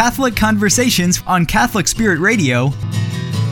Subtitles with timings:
[0.00, 2.70] Catholic Conversations on Catholic Spirit Radio.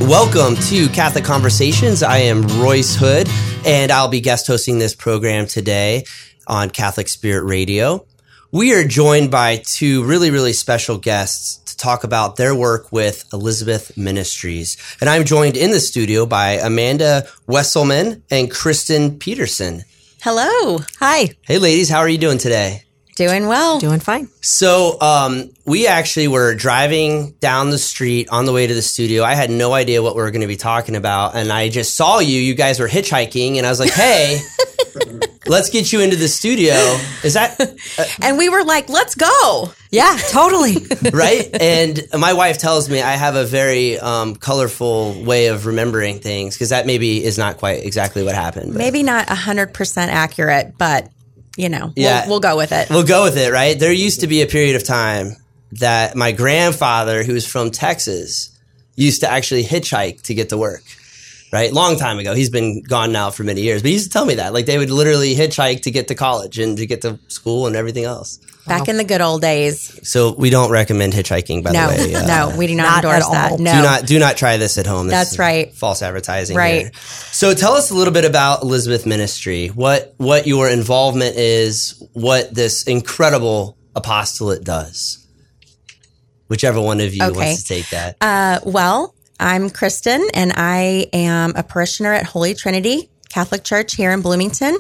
[0.01, 2.03] Welcome to Catholic Conversations.
[2.03, 3.29] I am Royce Hood,
[3.67, 6.05] and I'll be guest hosting this program today
[6.47, 8.07] on Catholic Spirit Radio.
[8.51, 13.29] We are joined by two really, really special guests to talk about their work with
[13.35, 14.79] Elizabeth Ministries.
[15.03, 19.85] And I'm joined in the studio by Amanda Wesselman and Kristen Peterson.
[20.23, 20.79] Hello.
[20.99, 21.29] Hi.
[21.43, 22.85] Hey, ladies, how are you doing today?
[23.19, 23.81] Doing well.
[23.81, 24.29] Doing fine.
[24.41, 29.25] So, um, we actually were driving down the street on the way to the studio.
[29.25, 31.35] I had no idea what we were going to be talking about.
[31.35, 32.39] And I just saw you.
[32.41, 33.57] You guys were hitchhiking.
[33.57, 34.39] And I was like, hey,
[35.47, 36.75] let's get you into the studio.
[37.25, 39.73] Is that uh, And we were like, let's go.
[39.91, 40.77] Yeah, totally.
[41.13, 41.49] right?
[41.61, 46.55] And my wife tells me I have a very um, colorful way of remembering things
[46.55, 48.75] because that maybe is not quite exactly what happened.
[48.75, 51.11] but- Maybe not 100% accurate, but,
[51.59, 52.21] you know, Yeah.
[52.23, 52.89] we'll, we'll go with it.
[52.89, 53.79] We'll go with it, right?
[53.79, 55.37] There used to be a period of time
[55.73, 58.51] that my grandfather, who was from Texas,
[58.97, 60.83] used to actually hitchhike to get to work.
[61.51, 62.35] Right, long time ago.
[62.35, 64.67] He's been gone now for many years, but he used to tell me that, like
[64.67, 68.05] they would literally hitchhike to get to college and to get to school and everything
[68.05, 68.39] else.
[68.69, 69.99] Back in the good old days.
[70.09, 72.15] So we don't recommend hitchhiking, by No, the way.
[72.19, 73.61] Uh, no, we do not, not endorse at that.
[73.61, 73.73] No.
[73.73, 75.07] Do not do not try this at home.
[75.07, 75.73] This That's right.
[75.75, 76.57] False advertising.
[76.57, 76.83] Right.
[76.83, 76.91] here.
[77.33, 79.69] So tell us a little bit about Elizabeth Ministry.
[79.69, 82.03] What what your involvement is.
[82.13, 85.27] What this incredible apostolate does.
[86.49, 87.37] Whichever one of you Okay.
[87.37, 88.17] wants to take that.
[88.21, 94.11] Uh, well, I'm Kristen, and I am a parishioner at Holy Trinity Catholic Church here
[94.13, 94.79] in Bloomington.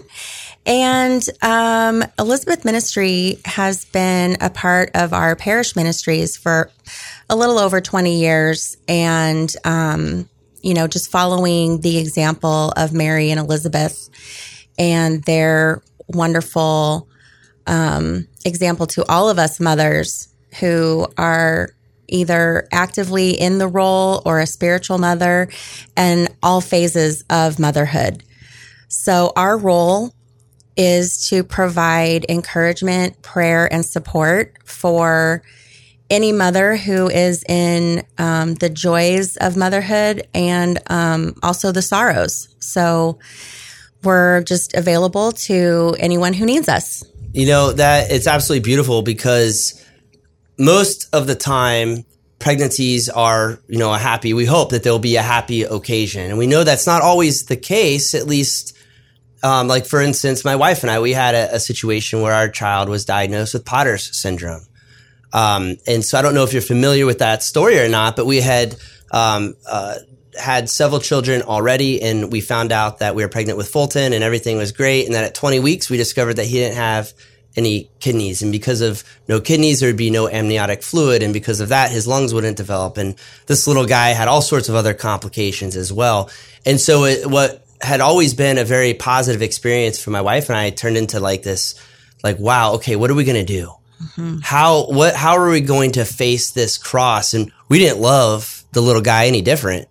[0.68, 6.70] And um, Elizabeth Ministry has been a part of our parish ministries for
[7.30, 8.76] a little over 20 years.
[8.86, 10.28] And, um,
[10.60, 14.10] you know, just following the example of Mary and Elizabeth
[14.78, 17.08] and their wonderful
[17.66, 20.28] um, example to all of us mothers
[20.60, 21.70] who are
[22.08, 25.48] either actively in the role or a spiritual mother
[25.96, 28.22] and all phases of motherhood.
[28.88, 30.14] So, our role
[30.78, 35.42] is to provide encouragement, prayer, and support for
[36.08, 42.48] any mother who is in um, the joys of motherhood and um, also the sorrows.
[42.60, 43.18] So,
[44.04, 47.04] we're just available to anyone who needs us.
[47.32, 49.84] You know that it's absolutely beautiful because
[50.58, 52.04] most of the time
[52.38, 54.32] pregnancies are, you know, a happy.
[54.32, 57.56] We hope that there'll be a happy occasion, and we know that's not always the
[57.56, 58.14] case.
[58.14, 58.76] At least,
[59.42, 62.48] um, like for instance, my wife and I, we had a, a situation where our
[62.48, 64.66] child was diagnosed with Potter's syndrome,
[65.32, 68.26] um, and so I don't know if you're familiar with that story or not, but
[68.26, 68.76] we had.
[69.10, 69.94] Um, uh,
[70.38, 74.22] had several children already, and we found out that we were pregnant with Fulton, and
[74.22, 75.06] everything was great.
[75.06, 77.12] And then at 20 weeks, we discovered that he didn't have
[77.56, 81.60] any kidneys, and because of no kidneys, there would be no amniotic fluid, and because
[81.60, 82.96] of that, his lungs wouldn't develop.
[82.98, 83.16] And
[83.46, 86.30] this little guy had all sorts of other complications as well.
[86.64, 90.58] And so, it, what had always been a very positive experience for my wife and
[90.58, 91.74] I turned into like this,
[92.24, 93.72] like, wow, okay, what are we gonna do?
[94.42, 97.34] How what how are we going to face this cross?
[97.34, 99.88] And we didn't love the little guy any different.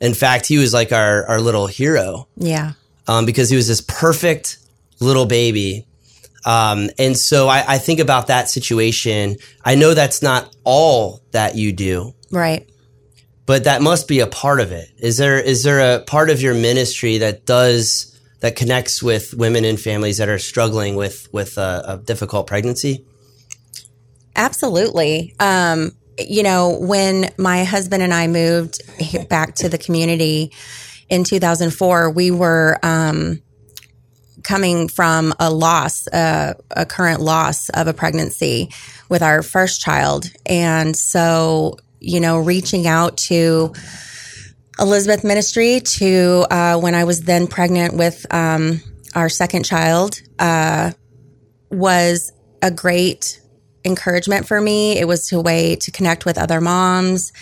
[0.00, 2.72] In fact, he was like our our little hero Yeah.
[3.08, 4.58] um, because he was this perfect
[5.00, 5.86] little baby.
[6.46, 9.36] Um, and so I, I think about that situation.
[9.64, 12.68] I know that's not all that you do, Right.
[13.46, 14.90] But that must be a part of it.
[14.98, 19.64] Is there is there a part of your ministry that does that connects with women
[19.64, 23.04] and families that are struggling with with a, a difficult pregnancy?
[24.36, 25.34] Absolutely.
[25.38, 28.82] Um, you know, when my husband and I moved
[29.28, 30.52] back to the community
[31.08, 33.42] in 2004, we were um,
[34.42, 38.70] coming from a loss, uh, a current loss of a pregnancy
[39.08, 40.26] with our first child.
[40.46, 43.72] And so, you know, reaching out to
[44.78, 48.80] Elizabeth Ministry to uh, when I was then pregnant with um,
[49.14, 50.92] our second child uh,
[51.70, 53.40] was a great
[53.84, 54.98] encouragement for me.
[54.98, 57.32] It was a way to connect with other moms.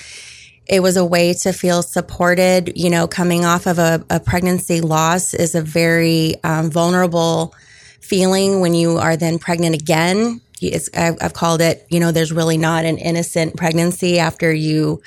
[0.66, 2.72] It was a way to feel supported.
[2.76, 7.54] You know, coming off of a, a pregnancy loss is a very um, vulnerable
[8.00, 10.40] feeling when you are then pregnant again.
[10.68, 15.02] It's, I've, I've called it, you know, there's really not an innocent pregnancy after you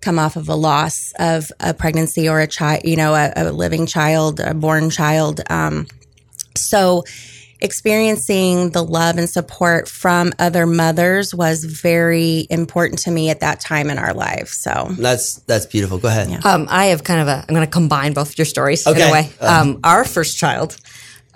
[0.00, 3.50] come off of a loss of a pregnancy or a child, you know, a, a
[3.52, 5.40] living child, a born child.
[5.50, 5.86] Um,
[6.54, 7.02] so
[7.60, 13.60] experiencing the love and support from other mothers was very important to me at that
[13.60, 14.48] time in our life.
[14.48, 15.98] So That's that's beautiful.
[15.98, 16.44] Go ahead.
[16.44, 17.44] Um, I have kind of a.
[17.48, 19.02] I'm going to combine both your stories Okay.
[19.02, 19.30] in a way.
[19.40, 19.60] Uh.
[19.62, 20.76] Um, our first child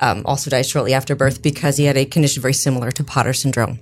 [0.00, 3.32] um, also died shortly after birth because he had a condition very similar to Potter
[3.32, 3.80] syndrome,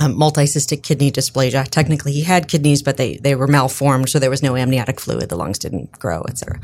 [0.00, 1.66] um, multicystic kidney dysplasia.
[1.68, 5.28] Technically, he had kidneys, but they they were malformed, so there was no amniotic fluid.
[5.28, 6.60] The lungs didn't grow, etc.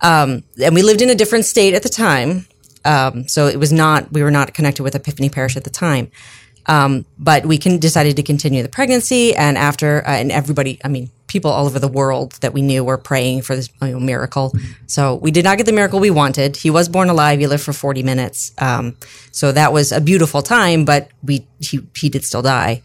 [0.00, 2.46] Um, and we lived in a different state at the time,
[2.84, 6.10] um, so it was not we were not connected with Epiphany Parish at the time.
[6.66, 10.88] Um, but we can decided to continue the pregnancy, and after uh, and everybody, I
[10.88, 14.00] mean, people all over the world that we knew were praying for this you know,
[14.00, 14.52] miracle.
[14.86, 16.56] So we did not get the miracle we wanted.
[16.56, 17.38] He was born alive.
[17.38, 18.52] He lived for forty minutes.
[18.58, 18.96] Um,
[19.32, 22.82] so that was a beautiful time, but we he he did still die.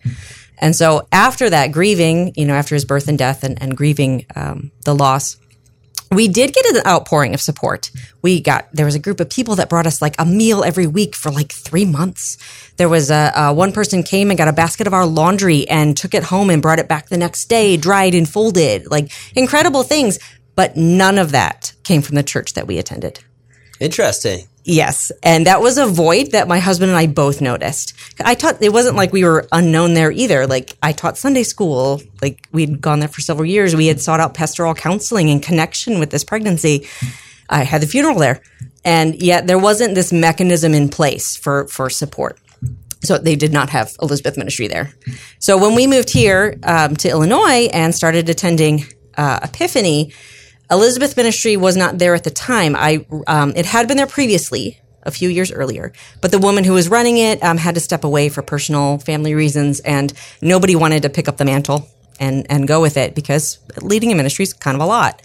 [0.58, 4.26] And so after that, grieving, you know, after his birth and death, and, and grieving
[4.36, 5.38] um, the loss,
[6.16, 7.92] we did get an outpouring of support.
[8.22, 10.88] We got there was a group of people that brought us like a meal every
[10.88, 12.38] week for like three months.
[12.78, 15.96] There was a, uh one person came and got a basket of our laundry and
[15.96, 19.84] took it home and brought it back the next day, dried and folded, like incredible
[19.84, 20.20] things.
[20.56, 23.20] But none of that came from the church that we attended.
[23.80, 24.48] Interesting.
[24.68, 25.12] Yes.
[25.22, 27.94] And that was a void that my husband and I both noticed.
[28.20, 30.48] I taught, it wasn't like we were unknown there either.
[30.48, 32.02] Like I taught Sunday school.
[32.20, 33.76] Like we'd gone there for several years.
[33.76, 36.88] We had sought out pastoral counseling in connection with this pregnancy.
[37.48, 38.42] I had the funeral there.
[38.84, 42.40] And yet there wasn't this mechanism in place for, for support.
[43.04, 44.92] So they did not have Elizabeth Ministry there.
[45.38, 48.86] So when we moved here um, to Illinois and started attending
[49.16, 50.12] uh, Epiphany,
[50.70, 52.76] Elizabeth Ministry was not there at the time.
[52.76, 56.74] I um, it had been there previously, a few years earlier, but the woman who
[56.74, 61.04] was running it um, had to step away for personal family reasons, and nobody wanted
[61.04, 61.88] to pick up the mantle
[62.20, 65.22] and and go with it because leading a ministry is kind of a lot.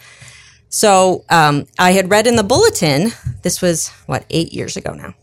[0.68, 3.10] So um, I had read in the bulletin.
[3.42, 5.14] This was what eight years ago now.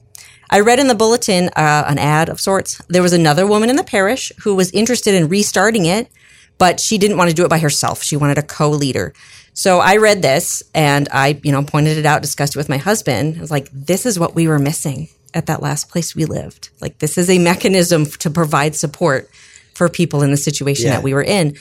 [0.49, 2.81] I read in the bulletin uh, an ad of sorts.
[2.87, 6.09] There was another woman in the parish who was interested in restarting it,
[6.57, 8.03] but she didn't want to do it by herself.
[8.03, 9.13] She wanted a co-leader.
[9.57, 12.77] So I read this and I, you know, pointed it out, discussed it with my
[12.77, 13.37] husband.
[13.37, 16.69] I was like, this is what we were missing at that last place we lived.
[16.79, 19.31] Like, this is a mechanism to provide support
[19.73, 20.91] for people in the situation Yeah.
[20.97, 21.55] that we were in.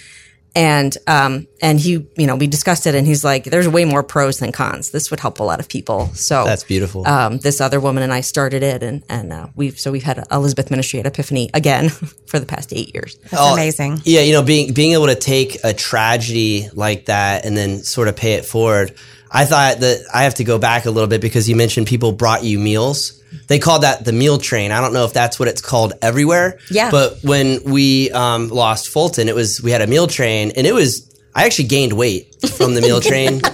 [0.56, 4.02] And, um, and he, you know, we discussed it and he's like, there's way more
[4.02, 4.90] pros than cons.
[4.90, 6.06] This would help a lot of people.
[6.14, 7.06] So That's beautiful.
[7.06, 10.24] um, this other woman and I started it, and and uh, we've so we've had
[10.32, 11.88] Elizabeth Ministry at Epiphany again
[12.26, 13.16] for the past eight years.
[13.30, 14.00] That's amazing.
[14.04, 18.08] Yeah, you know, being being able to take a tragedy like that and then sort
[18.08, 18.94] of pay it forward.
[19.30, 22.12] I thought that I have to go back a little bit because you mentioned people
[22.12, 23.22] brought you meals.
[23.48, 24.70] They called that the meal train.
[24.72, 26.58] I don't know if that's what it's called everywhere.
[26.70, 26.90] Yeah.
[26.90, 30.72] But when we um, lost Fulton, it was we had a meal train, and it
[30.72, 33.40] was I actually gained weight from the meal train.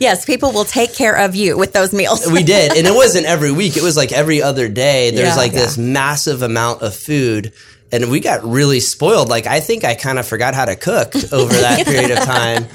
[0.00, 2.24] Yes, people will take care of you with those meals.
[2.30, 3.76] we did, and it wasn't every week.
[3.76, 5.10] It was like every other day.
[5.10, 5.34] There's Yeah.
[5.34, 5.60] like Yeah.
[5.60, 7.52] this massive amount of food,
[7.90, 9.28] and we got really spoiled.
[9.28, 12.66] Like I think I kind of forgot how to cook over that period of time.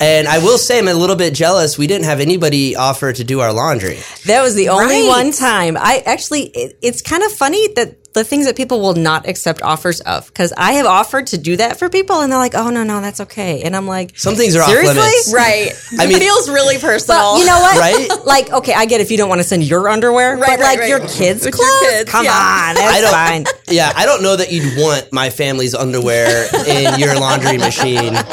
[0.00, 1.78] And I will say, I'm a little bit jealous.
[1.78, 3.98] We didn't have anybody offer to do our laundry.
[4.26, 5.08] That was the only Right.
[5.08, 5.76] one time.
[5.78, 9.60] I actually, it, it's kind of funny that the things that people will not accept
[9.62, 12.70] offers of because I have offered to do that for people, and they're like, "Oh
[12.70, 14.88] no, no, that's okay," and I'm like, Some things are Seriously?
[14.98, 15.32] off limits.
[15.34, 15.72] right.
[16.00, 17.20] I it mean- feels really personal.
[17.20, 17.76] Well, you know what?
[17.78, 18.08] Right?
[18.26, 20.60] Like, okay, I get if you don't want to send your underwear, Right, but right,
[20.60, 20.88] like right.
[20.88, 21.90] your kids' With your clothes.
[21.90, 22.30] kids, Come yeah.
[22.70, 23.58] on, that's I don't- fine.
[23.68, 28.14] Yeah, I don't know that you'd want my family's underwear in your laundry machine.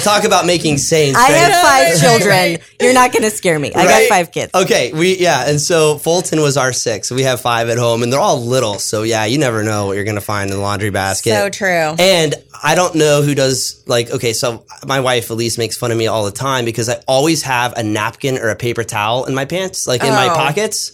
[0.00, 1.18] Talk about making saints.
[1.18, 2.58] I have five children.
[2.80, 3.72] You're not going to scare me.
[3.74, 4.08] I Right?
[4.08, 4.52] got five kids.
[4.54, 7.10] Okay, we yeah, and so Fulton was our six.
[7.10, 8.78] We have five at home, and they're all little.
[8.78, 11.30] So yeah, you never know what you're gonna find in the laundry basket.
[11.34, 11.94] So true.
[11.98, 14.10] And I don't know who does like.
[14.10, 17.42] Okay, so my wife Elise makes fun of me all the time because I always
[17.42, 20.34] have a napkin or a paper towel in my pants, like in my Oh.
[20.34, 20.92] pockets.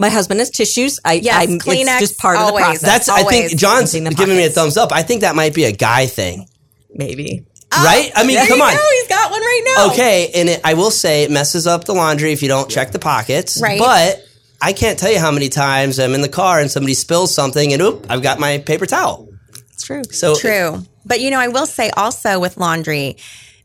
[0.00, 1.00] My husband has tissues.
[1.04, 2.64] I, Yes, I'm, Kleenex, it's just part of the always.
[2.64, 2.82] process.
[2.82, 3.48] That's I Always.
[3.48, 4.54] think John's Emptying the giving me a pockets.
[4.54, 4.92] thumbs up.
[4.92, 6.46] I think that might be a guy thing,
[6.94, 7.44] maybe.
[7.70, 8.10] Oh, right?
[8.14, 8.74] I mean, There come you on.
[8.74, 8.82] go.
[9.00, 9.90] He's got one right now.
[9.92, 12.92] Okay, and it, I will say it messes up the laundry if you don't check
[12.92, 13.60] the pockets.
[13.60, 13.78] Right.
[13.78, 14.24] But
[14.62, 17.72] I can't tell you how many times I'm in the car and somebody spills something
[17.72, 19.28] and oop, I've got my paper towel.
[19.72, 20.02] It's true.
[20.04, 20.82] So True.
[21.04, 23.16] But you know, I will say also with laundry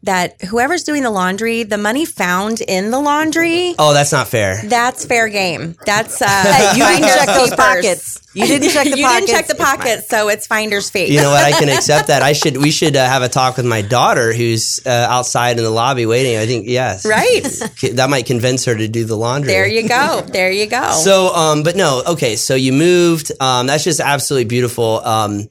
[0.03, 4.61] that whoever's doing the laundry, the money found in the laundry, Oh, that's not fair.
[4.65, 5.75] that's fair game.
[5.85, 8.19] That's uh you didn't check those pockets.
[8.33, 9.25] You didn't check the you pockets.
[9.27, 11.05] didn't check the It's pockets, so it's finder's fee.
[11.13, 11.43] You know what?
[11.43, 12.21] I can accept that.
[12.21, 12.57] I should.
[12.57, 16.05] We should uh, have a talk with my daughter, who's uh, outside in the lobby
[16.05, 16.35] waiting.
[16.37, 17.43] I think yes, right.
[17.93, 19.53] That might convince her to do the laundry.
[19.53, 20.21] There you go.
[20.27, 20.91] There you go.
[20.91, 22.35] So, um, but no, okay.
[22.35, 23.31] So you moved.
[23.39, 24.99] Um, that's just absolutely beautiful.
[25.05, 25.47] Um,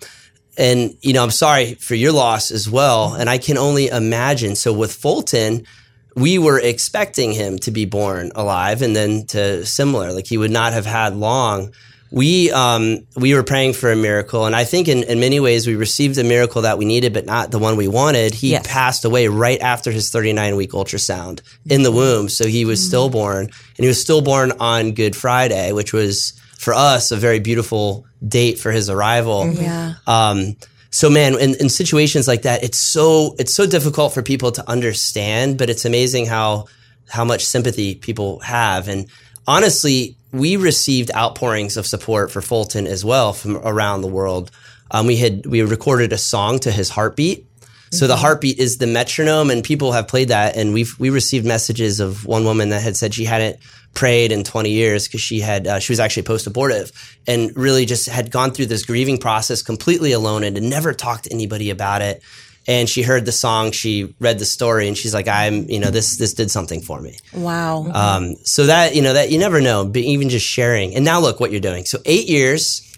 [0.59, 3.15] and you know, I'm sorry for your loss as well.
[3.15, 4.55] And I can only imagine.
[4.57, 5.67] So with Fulton,
[6.15, 10.51] we were expecting him to be born alive, and then to similar, like he would
[10.51, 11.73] not have had long.
[12.11, 15.67] We um, we were praying for a miracle, and I think in, in many ways
[15.67, 18.35] we received the miracle that we needed, but not the one we wanted.
[18.35, 18.67] He Yes.
[18.67, 21.41] passed away right after his 39 week ultrasound
[21.71, 25.95] in the womb, so he was stillborn, and he was stillborn on Good Friday, which
[25.95, 29.51] was for us a very beautiful date for his arrival.
[29.51, 29.95] Yeah.
[30.07, 30.57] Um,
[30.91, 34.71] so man, in, in situations like that, it's so it's so difficult for people to
[34.71, 36.67] understand, but it's amazing how
[37.09, 38.87] how much sympathy people have.
[38.87, 39.09] And
[39.49, 44.53] honestly, we received outpourings of support for Fulton as well from around the world.
[44.93, 47.45] Um, we had we recorded a song to his heartbeat.
[47.91, 50.57] So the heartbeat is the metronome, and people have played that.
[50.57, 53.59] And we've we received messages of one woman that had said she hadn't
[53.95, 56.93] prayed in 20 years because she had uh, she was actually post abortive
[57.27, 61.25] and really just had gone through this grieving process completely alone and had never talked
[61.25, 62.23] to anybody about it.
[62.69, 65.91] And she heard the song, she read the story, and she's like, "I'm, you know,
[65.91, 67.91] this this did something for me." Wow.
[67.93, 70.95] Um, so that you know that you never know, but even just sharing.
[70.95, 71.87] And now look what you're doing.
[71.87, 72.89] So eight years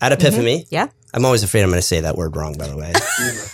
[0.00, 0.66] at Epiphany.
[0.70, 0.88] Yeah.
[1.12, 2.92] I'm always afraid I'm going to say that word wrong, by the way.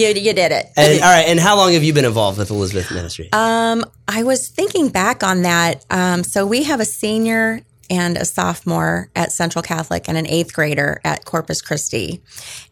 [0.00, 0.66] you, you did it.
[0.76, 1.26] and, all right.
[1.28, 3.28] And how long have you been involved with Elizabeth Ministry?
[3.32, 5.84] Um, I was thinking back on that.
[5.90, 10.54] Um, so we have a senior and a sophomore at Central Catholic and an eighth
[10.54, 12.22] grader at Corpus Christi.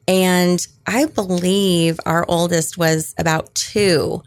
[0.07, 4.23] And I believe our oldest was about two,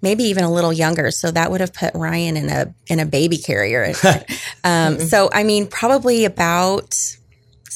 [0.00, 1.10] maybe even a little younger.
[1.10, 3.92] So that would have put Ryan in a in a baby carrier.
[4.64, 7.17] um, so I mean, probably about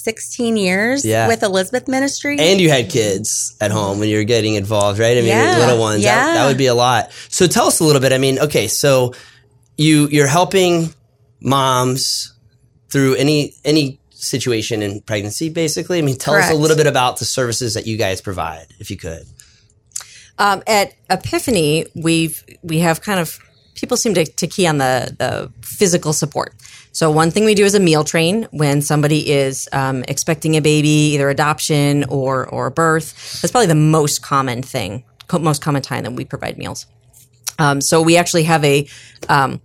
[0.03, 1.29] 16 years Yeah.
[1.29, 2.37] with Elizabeth Ministry.
[2.39, 5.17] and you had kids at home when you were getting involved, right?
[5.17, 6.03] I mean, Yeah, little ones.
[6.03, 6.35] That, yeah.
[6.35, 7.11] that would be a lot.
[7.29, 8.13] So tell us a little bit.
[8.13, 9.15] I mean, okay, so
[9.77, 10.93] you you're helping
[11.41, 12.33] moms
[12.91, 15.99] through any any situation in pregnancy, basically.
[15.99, 18.91] I mean, tell us a little bit about the services that you guys provide, if
[18.91, 19.25] you could.
[20.39, 23.39] Um, at Epiphany, we've we have kind of
[23.75, 26.55] people seem to, to key on the the physical support.
[26.93, 30.61] So one thing we do is a meal train when somebody is um, expecting a
[30.61, 33.41] baby, either adoption or or birth.
[33.41, 36.87] That's probably the most common thing, co- most common time that we provide meals.
[37.59, 38.87] Um, so we actually have a
[39.29, 39.61] um,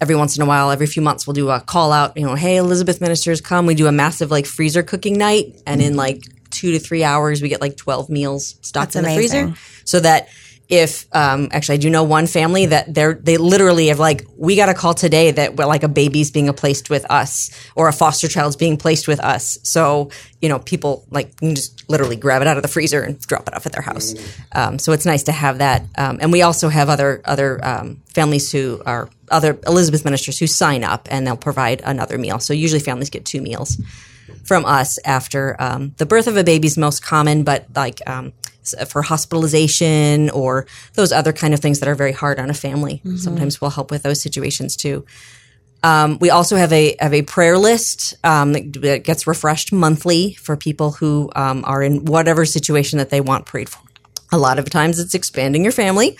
[0.00, 2.16] every once in a while, every few months, we'll do a call out.
[2.16, 3.66] You know, hey, Elizabeth ministers, come.
[3.66, 7.40] We do a massive like freezer cooking night, and in like two to three hours,
[7.40, 9.46] we get like twelve meals stocked That's in the amazing.
[9.54, 10.28] freezer, so that
[10.68, 14.56] if um, actually I do know one family that they're they literally have like we
[14.56, 18.28] got a call today that like a baby's being placed with us or a foster
[18.28, 19.58] child's being placed with us.
[19.62, 23.20] So you know people like can just literally grab it out of the freezer and
[23.20, 24.14] drop it off at their house.
[24.52, 25.84] Um, so it's nice to have that.
[25.98, 30.46] Um, and we also have other other um, families who are other Elizabeth ministers who
[30.46, 32.38] sign up and they'll provide another meal.
[32.38, 33.78] So usually families get two meals
[34.44, 38.32] from us after um, the birth of a baby is most common, but like um,
[38.88, 43.00] for hospitalization or those other kind of things that are very hard on a family,
[43.16, 45.04] sometimes we'll help with those situations too.
[45.84, 50.34] Um, we also have a have a prayer list um, that, that gets refreshed monthly
[50.34, 53.80] for people who um, are in whatever situation that they want prayed for.
[54.30, 56.16] A lot of times it's expanding your family,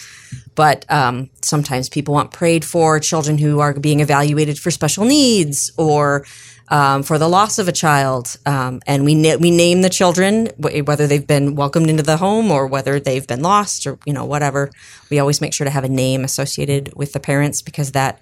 [0.55, 5.73] but um, sometimes people want prayed for children who are being evaluated for special needs
[5.77, 6.25] or
[6.69, 8.37] um, for the loss of a child.
[8.47, 12.17] Um, and we na- we name the children wh- whether they've been welcomed into the
[12.17, 14.71] home or whether they've been lost or you know whatever.
[15.11, 18.21] We always make sure to have a name associated with the parents because that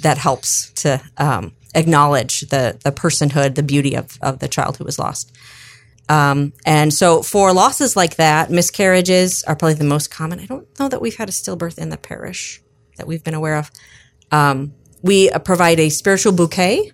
[0.00, 4.84] that helps to um, acknowledge the the personhood, the beauty of of the child who
[4.84, 5.32] was lost.
[6.08, 10.40] Um, and so for losses like that, miscarriages are probably the most common.
[10.40, 12.60] I don't know that we've had a stillbirth in the parish
[12.96, 13.70] that we've been aware of.
[14.30, 16.92] Um, we uh, provide a spiritual bouquet.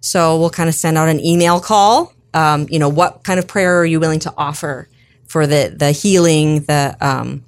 [0.00, 2.12] So we'll kind of send out an email call.
[2.34, 4.88] Um, you know, what kind of prayer are you willing to offer
[5.26, 7.44] for the, the healing, the, um,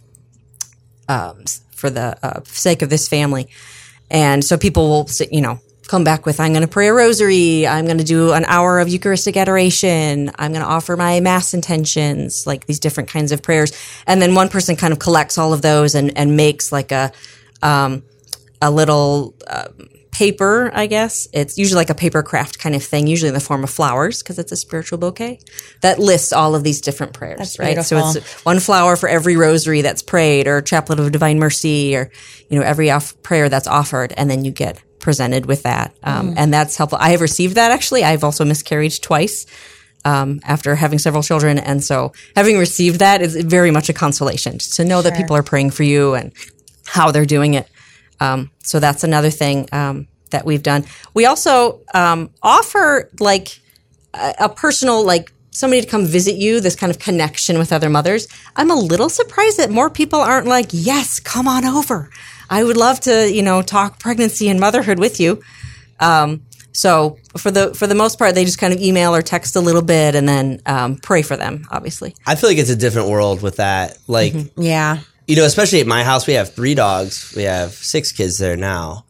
[1.08, 3.48] um, for the uh, sake of this family?
[4.10, 7.66] And so people will, you know, come back with, I'm going to pray a rosary.
[7.66, 10.30] I'm going to do an hour of Eucharistic adoration.
[10.38, 13.72] I'm going to offer my mass intentions, like these different kinds of prayers.
[14.06, 17.10] And then one person kind of collects all of those and, and makes like a,
[17.62, 18.02] um,
[18.62, 19.68] a little, uh,
[20.10, 21.28] paper, I guess.
[21.32, 24.20] It's usually like a paper craft kind of thing, usually in the form of flowers
[24.20, 25.38] because it's a spiritual bouquet
[25.80, 27.84] that lists all of these different prayers, That's right?
[27.84, 32.10] So it's one flower for every rosary that's prayed or chaplet of divine mercy or,
[32.48, 34.12] you know, every off- prayer that's offered.
[34.16, 35.94] And then you get presented with that.
[36.02, 36.98] Um, And that's helpful.
[37.00, 38.04] I have received that actually.
[38.04, 39.46] I've also miscarried twice.
[40.04, 41.58] Um, after having several children.
[41.58, 45.42] And so having received that is very much a consolation to know that people are
[45.42, 46.32] praying for you and
[46.86, 47.68] how they're doing it.
[48.20, 50.84] Um, so that's another thing um, that we've done.
[51.14, 53.58] We also um, offer like
[54.14, 57.90] a, a personal like somebody to come visit you this kind of connection with other
[57.90, 62.10] mothers i'm a little surprised that more people aren't like yes come on over
[62.50, 65.42] i would love to you know talk pregnancy and motherhood with you
[66.00, 69.56] um, so for the for the most part they just kind of email or text
[69.56, 72.76] a little bit and then um, pray for them obviously I feel like it's a
[72.76, 73.98] different world with that.
[74.06, 74.98] Like, Yeah.
[75.26, 77.32] you know, especially at my house, we have three dogs.
[77.36, 79.04] We have six kids there now.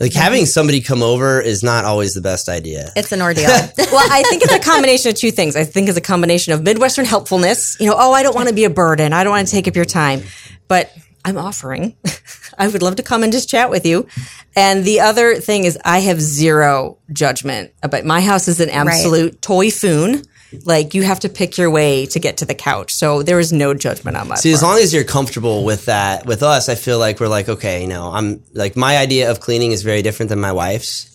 [0.00, 2.90] Like having somebody come over is not always the best idea.
[2.96, 3.44] It's an ordeal.
[3.78, 5.54] well, I think it's a combination of two things.
[5.56, 7.76] I think it's a combination of Midwestern helpfulness.
[7.78, 9.12] You know, oh, I don't want to be a burden.
[9.12, 10.22] I don't want to take up your time,
[10.68, 10.90] but
[11.24, 11.96] I'm offering.
[12.58, 14.06] I would love to come and just chat with you.
[14.54, 19.40] And the other thing is, I have zero judgment about my house is an absolute
[19.40, 20.22] toy foon.
[20.64, 22.94] Like you have to pick your way to get to the couch.
[22.94, 26.26] So there is no judgment on my See, as long as you're comfortable with that,
[26.26, 29.40] with us, I feel like we're like, okay, you know, I'm like, my idea of
[29.40, 31.10] cleaning is very different than my wife's.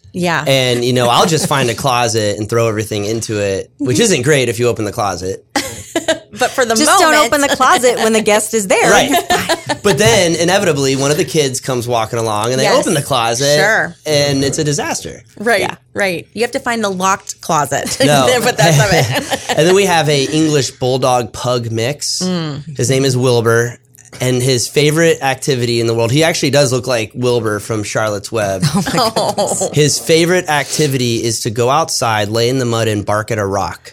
[0.12, 0.44] yeah.
[0.46, 4.22] And, you know, I'll just find a closet and throw everything into it, which isn't
[4.22, 5.46] great if you open the closet.
[6.38, 8.90] but for the just moment, don't open the closet when the guest is there.
[8.90, 9.10] Right.
[9.82, 12.80] but then inevitably one of the kids comes walking along and they Yes.
[12.80, 13.56] open the closet.
[13.56, 13.94] Sure.
[14.06, 15.22] And it's a disaster.
[15.38, 16.26] Right, right.
[16.32, 17.96] You have to find the locked closet.
[18.04, 18.26] No.
[18.42, 19.56] but that's of it.
[19.58, 22.20] and then we have a English bulldog pug mix.
[22.22, 22.76] Mm.
[22.76, 23.78] His name is Wilbur.
[24.20, 28.30] And his favorite activity in the world, he actually does look like Wilbur from Charlotte's
[28.30, 28.62] Web.
[28.64, 33.38] Oh His favorite activity is to go outside, lay in the mud, and bark at
[33.38, 33.92] a rock.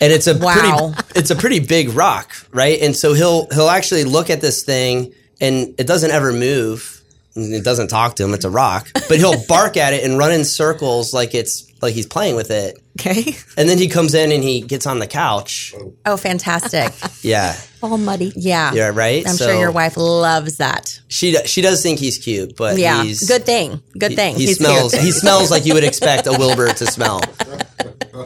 [0.00, 0.92] And it's a Wow.
[0.94, 2.80] pretty it's a pretty big rock, right?
[2.80, 6.96] And so he'll he'll actually look at this thing and it doesn't ever move.
[7.36, 8.88] It doesn't talk to him, it's a rock.
[9.08, 12.50] But he'll bark at it and run in circles like it's like he's playing with
[12.50, 12.76] it.
[13.00, 13.34] Okay.
[13.56, 15.72] And then he comes in and he gets on the couch.
[16.04, 16.92] Oh, fantastic.
[17.22, 17.56] Yeah.
[17.82, 18.32] All muddy.
[18.36, 18.74] Yeah.
[18.74, 19.26] Yeah, right?
[19.26, 21.00] I'm So- sure your wife loves that.
[21.08, 23.02] She she does think he's cute, but Yeah.
[23.04, 23.80] he's Good thing.
[23.96, 24.36] Good thing.
[24.36, 25.04] He He's smells cute.
[25.04, 27.20] he smells like you would expect a Wilbur to smell.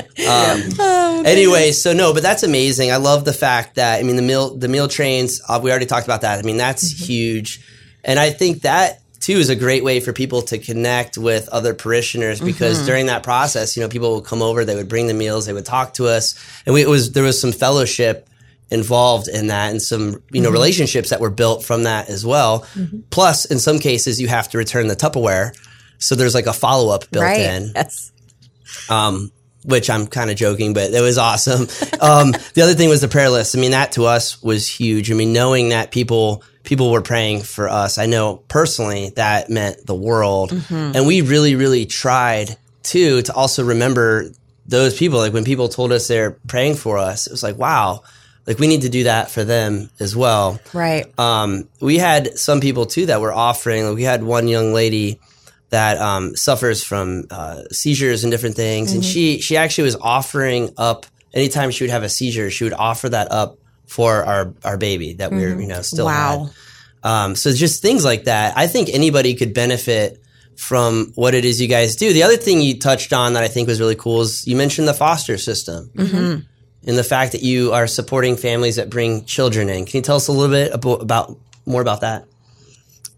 [0.26, 2.90] Um, anyway, so no, but that's amazing.
[2.90, 5.40] I love the fact that I mean the meal the meal trains.
[5.48, 6.38] Uh, we already talked about that.
[6.38, 7.60] I mean that's huge,
[8.04, 11.74] and I think that too is a great way for people to connect with other
[11.74, 15.14] parishioners because during that process, you know, people would come over, they would bring the
[15.14, 16.34] meals, they would talk to us,
[16.66, 18.28] and we, it was there was some fellowship
[18.70, 22.66] involved in that and some you know relationships that were built from that as well.
[23.10, 25.52] Plus, in some cases, you have to return the Tupperware,
[25.98, 27.40] so there's like a follow up built Right.
[27.40, 28.10] in Yes.
[28.88, 29.30] um,
[29.64, 31.68] which I'm kind of joking, but it was awesome.
[32.00, 33.56] Um, the other thing was the prayer list.
[33.56, 35.10] I mean, that to us was huge.
[35.10, 39.86] I mean, knowing that people people were praying for us, I know personally that meant
[39.86, 44.30] the world, and we really, really tried too to also remember
[44.66, 45.18] those people.
[45.18, 48.02] Like when people told us they're praying for us, it was like, wow,
[48.46, 51.06] like we need to do that for them as well right.
[51.18, 53.86] um, we had some people too that were offering.
[53.86, 55.20] Like we had one young lady
[55.74, 60.70] that um, suffers from uh, seizures and different things, and she she actually was offering
[60.78, 64.76] up anytime she would have a seizure, she would offer that up for our our
[64.78, 66.50] baby that we're you know still Wow.
[67.02, 67.10] had.
[67.10, 68.56] Um, so just things like that.
[68.56, 70.20] I think anybody could benefit
[70.56, 72.12] from what it is you guys do.
[72.12, 74.88] The other thing you touched on that I think was really cool is you mentioned
[74.88, 75.90] the foster system.
[76.86, 79.86] And the fact that you are supporting families that bring children in.
[79.86, 82.26] Can you tell us a little bit about, about more about that?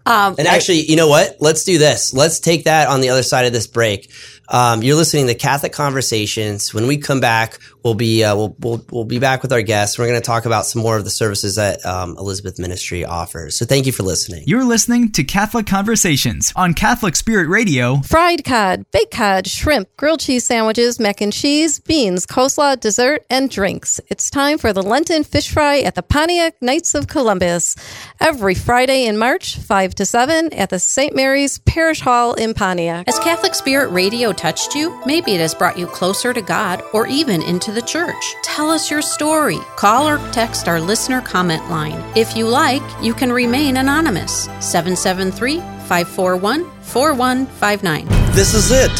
[0.06, 1.36] Um, And actually, you know what?
[1.40, 2.14] Let's do this.
[2.14, 4.10] Let's take that on the other side of this break.
[4.48, 6.72] Um, you're listening to Catholic Conversations.
[6.72, 9.98] When we come back, we'll be uh, we'll, we'll we'll be back with our guests.
[9.98, 13.56] We're going to talk about some more of the services that um, Elizabeth Ministry offers.
[13.56, 14.44] So thank you for listening.
[14.46, 17.96] You're listening to Catholic Conversations on Catholic Spirit Radio.
[18.02, 23.50] Fried cod, baked cod, shrimp, grilled cheese sandwiches, mac and cheese, beans, coleslaw, dessert, and
[23.50, 24.00] drinks.
[24.08, 27.76] It's time for the Lenten fish fry at the Pontiac Knights of Columbus.
[28.20, 31.14] Every Friday in March, 5 to 7 at the St.
[31.14, 33.06] Mary's Parish Hall in Pontiac.
[33.06, 35.00] Has Catholic Spirit Radio touched you?
[35.06, 38.34] Maybe it has brought you closer to God or even into the church.
[38.42, 39.58] Tell us your story.
[39.76, 42.02] Call or text our listener comment line.
[42.16, 44.44] If you like, you can remain anonymous.
[44.60, 48.06] 773 541 4159.
[48.34, 48.90] This is it!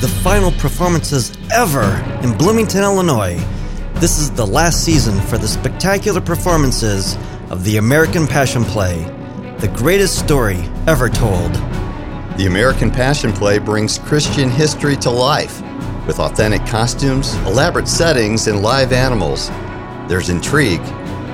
[0.00, 1.84] The final performances ever
[2.22, 3.36] in Bloomington, Illinois.
[3.94, 7.16] This is the last season for the spectacular performances
[7.50, 9.02] of the American Passion Play,
[9.58, 11.50] the greatest story ever told.
[12.36, 15.62] The American Passion Play brings Christian history to life
[16.06, 19.48] with authentic costumes, elaborate settings, and live animals.
[20.06, 20.84] There's intrigue,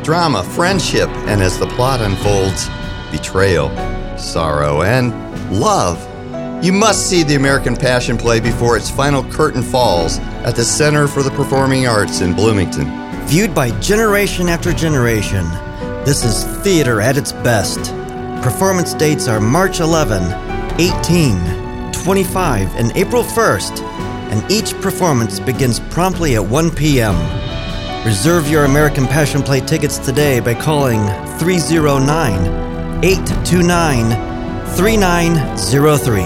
[0.05, 2.69] drama, friendship, and as the plot unfolds,
[3.11, 3.69] betrayal,
[4.17, 5.11] sorrow, and
[5.53, 5.99] love.
[6.65, 11.09] You must see the American Passion Play before its final curtain falls at the Center
[11.09, 12.87] for the Performing Arts in Bloomington.
[13.27, 15.51] Viewed by generation after generation,
[16.05, 17.93] this is theater at its best.
[18.45, 23.83] Performance dates are March 11, 18, 25, and April 1st,
[24.33, 27.17] and each performance begins promptly at 1 p.m.
[28.05, 31.01] Reserve your American Passion Play tickets today by calling
[31.39, 36.23] 309 829 3903.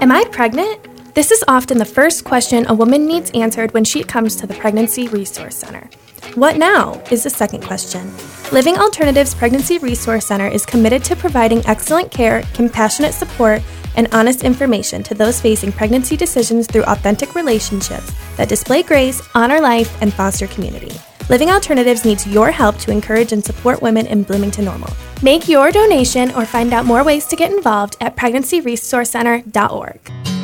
[0.00, 1.14] Am I pregnant?
[1.14, 4.54] This is often the first question a woman needs answered when she comes to the
[4.54, 5.90] Pregnancy Resource Center.
[6.34, 7.02] What now?
[7.10, 8.12] is the second question.
[8.52, 13.62] Living Alternatives Pregnancy Resource Center is committed to providing excellent care, compassionate support,
[13.96, 19.60] and honest information to those facing pregnancy decisions through authentic relationships that display grace, honor
[19.60, 20.92] life, and foster community.
[21.28, 24.90] Living Alternatives needs your help to encourage and support women in Bloomington Normal.
[25.22, 30.37] Make your donation or find out more ways to get involved at pregnancyresourcecenter.org.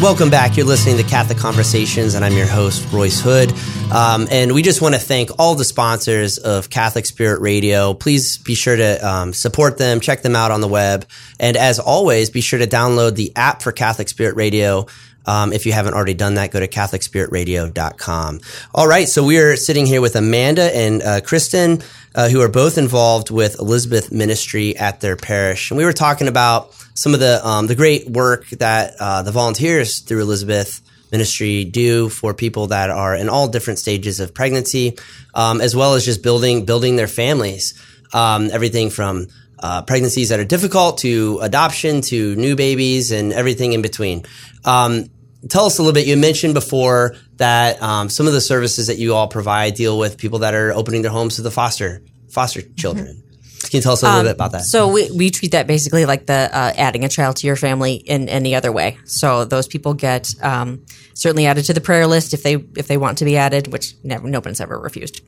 [0.00, 0.56] Welcome back.
[0.56, 3.52] You're listening to Catholic Conversations, and I'm your host, Royce Hood.
[3.92, 7.92] Um, and we just want to thank all the sponsors of Catholic Spirit Radio.
[7.92, 11.04] Please be sure to um, support them, check them out on the web.
[11.38, 14.86] And as always, be sure to download the app for Catholic Spirit Radio.
[15.26, 18.40] Um, if you haven't already done that, go to CatholicSpiritRadio.com.
[18.74, 21.82] All right, so we are sitting here with Amanda and uh, Kristen,
[22.14, 25.70] uh, who are both involved with Elizabeth Ministry at their parish.
[25.70, 29.32] And we were talking about some of the um, the great work that uh, the
[29.32, 30.80] volunteers through Elizabeth
[31.12, 34.96] Ministry do for people that are in all different stages of pregnancy,
[35.34, 37.74] um, as well as just building building their families.
[38.12, 39.28] Um, everything from
[39.60, 44.24] uh, pregnancies that are difficult to adoption to new babies and everything in between.
[44.64, 45.10] Um,
[45.48, 46.06] tell us a little bit.
[46.06, 50.18] You mentioned before that um, some of the services that you all provide deal with
[50.18, 53.22] people that are opening their homes to the foster foster children.
[53.70, 54.64] Can you tell us a little bit about that?
[54.64, 57.94] So we, we treat that basically like the uh, adding a child to your family
[57.94, 58.98] in any other way.
[59.04, 62.96] So those people get um, certainly added to the prayer list if they if they
[62.96, 65.20] want to be added, which never nobody's ever refused,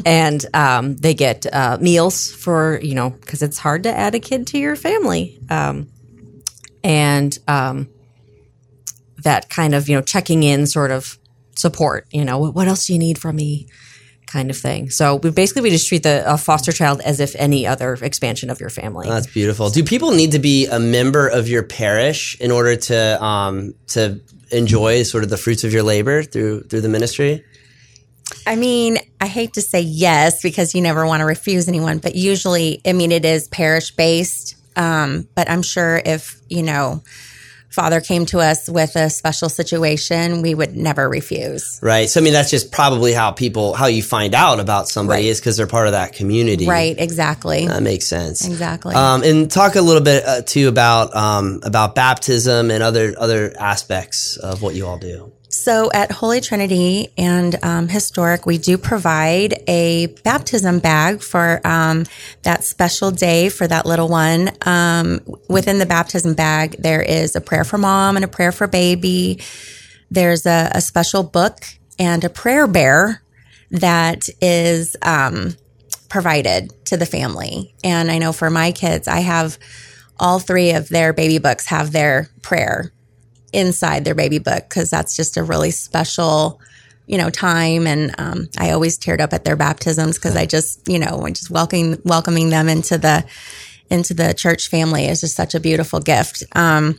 [0.04, 4.20] and um, they get uh, meals for you know because it's hard to add a
[4.20, 5.88] kid to your family, um,
[6.82, 7.88] and um,
[9.22, 11.18] that kind of you know checking in sort of
[11.54, 12.08] support.
[12.10, 13.68] You know what else do you need from me?
[14.26, 14.90] Kind of thing.
[14.90, 18.50] So we basically we just treat the a foster child as if any other expansion
[18.50, 19.08] of your family.
[19.08, 19.70] Oh, that's beautiful.
[19.70, 24.20] Do people need to be a member of your parish in order to um, to
[24.50, 27.44] enjoy sort of the fruits of your labor through through the ministry?
[28.46, 32.16] I mean, I hate to say yes because you never want to refuse anyone, but
[32.16, 34.56] usually, I mean, it is parish based.
[34.74, 37.02] Um, but I'm sure if you know
[37.76, 41.78] father came to us with a special situation, we would never refuse.
[41.82, 42.08] Right.
[42.10, 45.30] So I mean, that's just probably how people how you find out about somebody Right.
[45.32, 46.66] is because they're part of that community.
[46.66, 46.96] Right.
[46.98, 47.66] Exactly.
[47.68, 48.46] That makes sense.
[48.46, 48.94] Exactly.
[48.94, 53.52] Um, and talk a little bit uh, too about um, about baptism and other other
[53.58, 55.32] aspects of what you all do.
[55.66, 62.04] So at Holy Trinity and um, Historic, we do provide a baptism bag for um,
[62.44, 64.52] that special day for that little one.
[64.64, 68.68] Um, within the baptism bag, there is a prayer for mom and a prayer for
[68.68, 69.40] baby.
[70.08, 71.64] There's a, a special book
[71.98, 73.24] and a prayer bear
[73.72, 75.56] that is um,
[76.08, 77.74] provided to the family.
[77.82, 79.58] And I know for my kids, I have
[80.16, 82.92] all three of their baby books have their prayer
[83.56, 86.60] inside their baby book because that's just a really special
[87.06, 87.86] you know time.
[87.86, 91.50] And um, i always teared up at their baptisms because i just you know just
[91.50, 93.24] welcoming welcoming them into the
[93.90, 96.42] into the church family is just such a beautiful gift.
[96.54, 96.98] Um,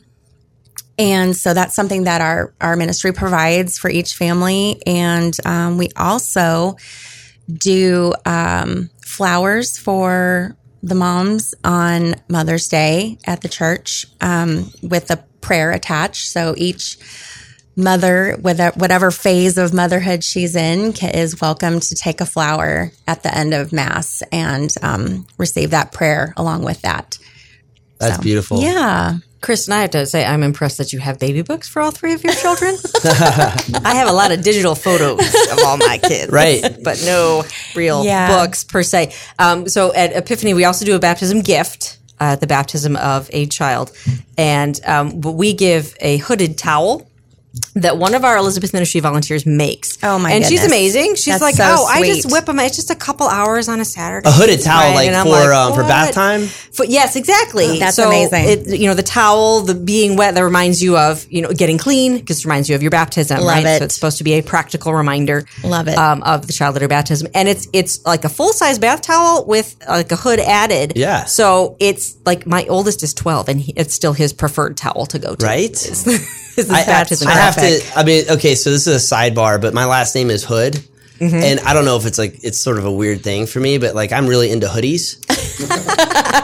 [0.98, 4.82] and so that's something that our our ministry provides for each family.
[4.86, 6.78] And um, we also
[7.54, 15.24] do um, flowers for the moms on Mother's Day at the church um, with a
[15.48, 16.30] prayer attached.
[16.30, 16.98] So each
[17.76, 23.24] mother, whether whatever phase of motherhood she's in, is welcome to take a flower at
[23.24, 27.18] the end of Mass and um, receive that prayer along with that.
[28.00, 28.62] That's So, beautiful.
[28.62, 29.18] Yeah.
[29.40, 32.14] Kristen, I have to say, I'm impressed that you have baby books for all three
[32.14, 32.76] of your children.
[33.06, 35.20] I have a lot of digital photos
[35.52, 36.64] of all my kids, Right.
[36.84, 37.44] But no
[37.76, 38.36] real Yeah.
[38.44, 39.14] books per se.
[39.38, 43.46] Um, so at Epiphany, we also do a baptism gift uh, the baptism of a
[43.48, 43.92] child,
[44.38, 47.10] and um, we give a hooded towel.
[47.82, 49.98] That one of our Elizabeth Ministry volunteers makes.
[50.04, 51.16] Oh, my And she's amazing.
[51.16, 52.60] She's That's like, so oh, I just whip them.
[52.60, 54.28] It's just a couple hours on a Saturday.
[54.28, 54.96] A hooded towel, fine.
[54.96, 56.42] like And I'm for um, for bath time.
[56.42, 57.80] For, yes, exactly.
[57.80, 58.46] That's So amazing.
[58.46, 61.78] It, you know, the towel, the being wet, that reminds you of you know getting
[61.78, 63.66] clean because it reminds you of your baptism, Love right?
[63.66, 63.80] it.
[63.80, 65.46] So it's supposed to be a practical reminder.
[65.64, 65.98] Love it.
[65.98, 69.02] um, of the child at her baptism, and it's it's like a full size bath
[69.02, 70.94] towel with like a hood added.
[70.96, 71.26] Yeah.
[71.26, 75.20] So it's like my oldest is twelve, and he, it's still his preferred towel to
[75.20, 75.46] go to.
[75.46, 75.72] Right?
[75.72, 76.04] Is
[76.56, 77.67] this I, I, baptism I have perfect.
[77.96, 80.76] I mean, okay, so this is a sidebar, but my last name is Hood,
[81.20, 81.36] Mm-hmm.
[81.36, 83.80] and I don't know if it's like it's sort of a weird thing for me,
[83.80, 85.18] but like I'm really into hoodies.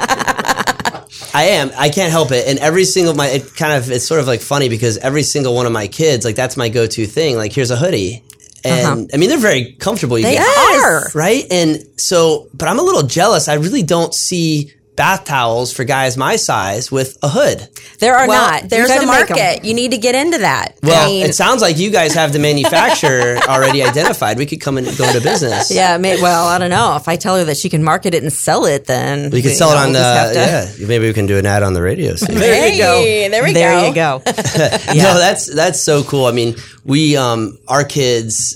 [1.36, 1.72] I am.
[1.78, 2.48] I can't help it.
[2.48, 5.54] And every single my it kind of it's sort of like funny because every single
[5.56, 7.36] one of my kids like that's my go to thing.
[7.38, 8.24] Like here's a hoodie.
[8.64, 10.18] And I mean they're very comfortable.
[10.18, 10.34] You Uh-huh.
[10.34, 11.12] They get- are.
[11.14, 11.46] right?
[11.52, 13.48] And so, but I'm a little jealous.
[13.48, 17.68] I really don't see bath towels for guys my size with a hood.
[18.00, 18.70] There are Well, not.
[18.70, 19.38] there's You a gotta make 'em.
[19.38, 19.66] market.
[19.66, 20.76] You need to get into that.
[20.84, 24.38] Well, I mean, it sounds like you guys have the manufacturer already identified.
[24.38, 25.72] We could come and go into business.
[25.72, 26.96] Yeah, may, well, I don't know.
[26.96, 29.52] If I tell her that she can market it and sell it, then We could
[29.52, 30.88] you sell it on we'll the just to- yeah.
[30.88, 32.16] Maybe we can do an ad on the radio.
[32.16, 32.36] station.
[32.36, 33.04] There you go.
[33.32, 33.88] There we there go.
[33.88, 34.22] you go.
[34.94, 36.26] No, that's that's so cool.
[36.26, 38.56] I mean, we um our kids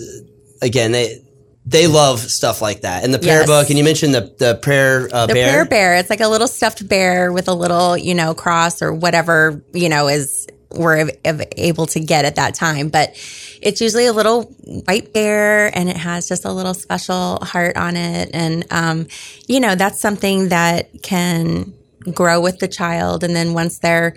[0.62, 1.22] again they
[1.70, 3.04] they love stuff like that.
[3.04, 3.48] And the prayer Yes.
[3.48, 5.52] book, and you mentioned the the prayer uh, the bear.
[5.52, 5.96] prayer bear.
[5.96, 9.90] It's like a little stuffed bear with a little, you know, cross or whatever, you
[9.90, 11.10] know, is we're
[11.58, 12.88] able to get at that time.
[12.88, 13.16] But
[13.62, 14.44] it's usually a little
[14.86, 18.30] white bear and it has just a little special heart on it.
[18.34, 19.08] And, um,
[19.48, 21.74] you know, that's something that can
[22.14, 23.24] grow with the child.
[23.24, 24.16] And then once they're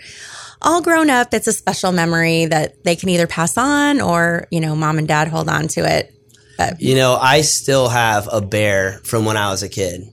[0.62, 4.60] all grown up, it's a special memory that they can either pass on or, you
[4.60, 6.14] know, mom and dad hold on to it.
[6.61, 10.12] But You know, I still have a bear from when I was a kid.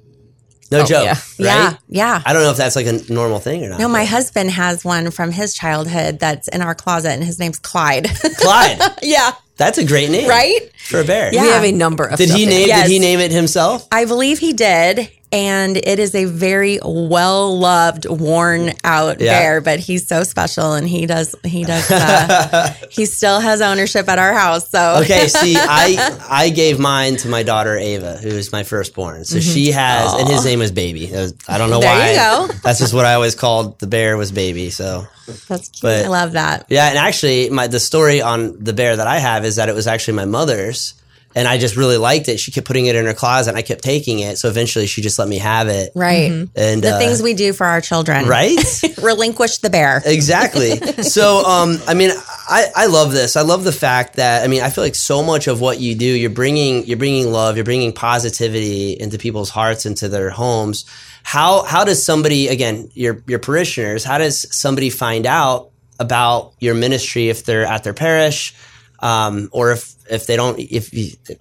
[0.69, 1.11] No oh, joke, yeah.
[1.11, 1.19] right?
[1.37, 2.21] yeah, yeah.
[2.25, 3.79] I don't know if that's like a normal thing or not.
[3.79, 7.57] No, my husband has one from his childhood that's in our closet, and his name's
[7.57, 8.09] Clyde.
[8.37, 8.81] Clyde.
[9.01, 10.59] yeah, That's a great name, right.
[10.77, 11.33] For a bear.
[11.33, 11.43] Yeah.
[11.43, 12.17] We have a number of.
[12.17, 12.67] Did he name?
[12.67, 12.87] Yes.
[12.87, 13.87] Did he name it himself?
[13.93, 19.39] I believe he did, and it is a very well loved, worn out Yeah.
[19.39, 19.61] bear.
[19.61, 24.17] But he's so special, and he does he does uh, he still has ownership at
[24.17, 24.69] our house.
[24.69, 29.25] So Okay, see, I I gave mine to my daughter Ava, who is my firstborn.
[29.25, 31.09] So she has, and his name was Baby.
[31.11, 32.11] Was- I don't know There why.
[32.11, 32.53] you go.
[32.63, 34.69] That's just what I always called the bear was Baby.
[34.71, 35.05] So,
[35.47, 35.81] that's cute.
[35.81, 36.65] But- I love that.
[36.69, 39.75] yeah, and actually, my the story on the bear that I have is that it
[39.75, 40.93] was actually my mother's,
[41.37, 42.39] and I just really liked it.
[42.39, 44.39] She kept putting it in her closet, and I kept taking it.
[44.39, 45.91] So eventually, she just let me have it.
[45.93, 46.31] Right.
[46.55, 48.25] And The uh, things we do for our children.
[48.27, 48.57] right.
[49.01, 50.01] Relinquish the bear.
[50.03, 50.81] exactly.
[51.03, 52.09] So, um, I mean,
[52.49, 53.35] I, I love this.
[53.35, 55.93] I love the fact that I mean, I feel like so much of what you
[55.95, 60.85] do, you're bringing you're bringing love, you're bringing positivity into people's hearts, into their homes.
[61.23, 64.03] How how does somebody again your your parishioners?
[64.03, 65.69] How does somebody find out
[65.99, 68.53] about your ministry if they're at their parish,
[68.99, 70.91] um, or if if they don't if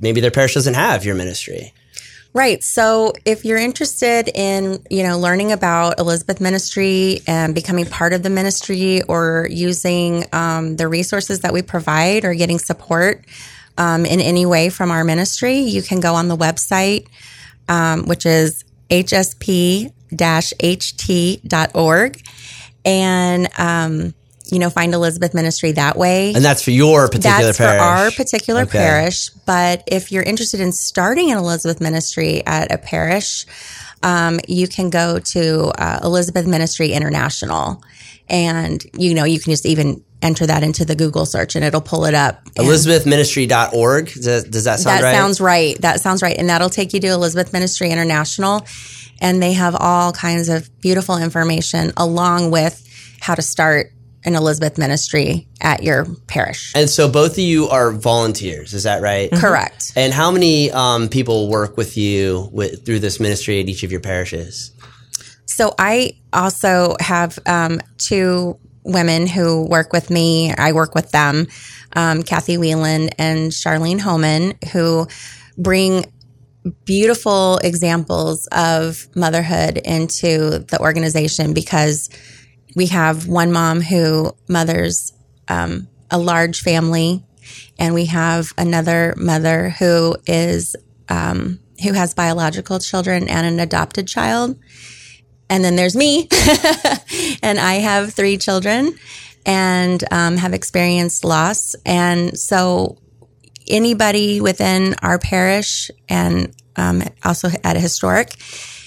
[0.00, 1.72] maybe their parish doesn't have your ministry?
[2.36, 2.62] Right.
[2.62, 8.22] So if you're interested in, you know, learning about Elizabeth Ministry and becoming part of
[8.22, 13.24] the ministry or using um, the resources that we provide or getting support
[13.78, 17.06] um, in any way from our ministry, you can go on the website,
[17.68, 19.92] um, which is hsp-ht.org
[22.84, 24.14] and, um,
[24.52, 26.32] you know, find Elizabeth Ministry that way.
[26.34, 27.78] And that's for your particular That's parish.
[27.80, 28.78] for our particular Okay.
[28.78, 29.30] parish.
[29.44, 33.46] But if you're interested in starting an Elizabeth ministry at a parish,
[34.02, 37.82] um, you can go to uh, Elizabeth Ministry International.
[38.28, 41.80] And, you know, you can just even enter that into the Google search and it'll
[41.80, 42.44] pull it up.
[42.54, 44.12] ElizabethMinistry.org.
[44.14, 45.12] Does, does that sound that right?
[45.12, 45.80] That sounds right.
[45.80, 46.36] That sounds right.
[46.36, 48.66] And that'll take you to Elizabeth Ministry International.
[49.20, 52.82] And they have all kinds of beautiful information along with
[53.20, 53.92] how to start
[54.26, 56.72] an Elizabeth ministry at your parish.
[56.74, 59.30] And so both of you are volunteers, is that right?
[59.32, 59.92] Correct.
[59.94, 63.92] And how many um, people work with you with, through this ministry at each of
[63.92, 64.72] your parishes?
[65.46, 70.52] So I also have um, two women who work with me.
[70.52, 71.46] I work with them,
[71.94, 75.06] um, Kathy Whelan and Charlene Homan, who
[75.56, 76.12] bring
[76.84, 82.10] beautiful examples of motherhood into the organization because
[82.76, 85.12] we have one mom who mothers
[85.48, 87.24] um, a large family,
[87.78, 90.76] and we have another mother who is
[91.08, 94.58] um, who has biological children and an adopted child.
[95.48, 96.28] And then there's me,
[97.42, 98.98] and I have three children
[99.46, 101.74] and um, have experienced loss.
[101.86, 102.98] And so,
[103.68, 108.36] anybody within our parish and um, also at a historic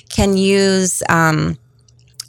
[0.09, 1.57] can use um,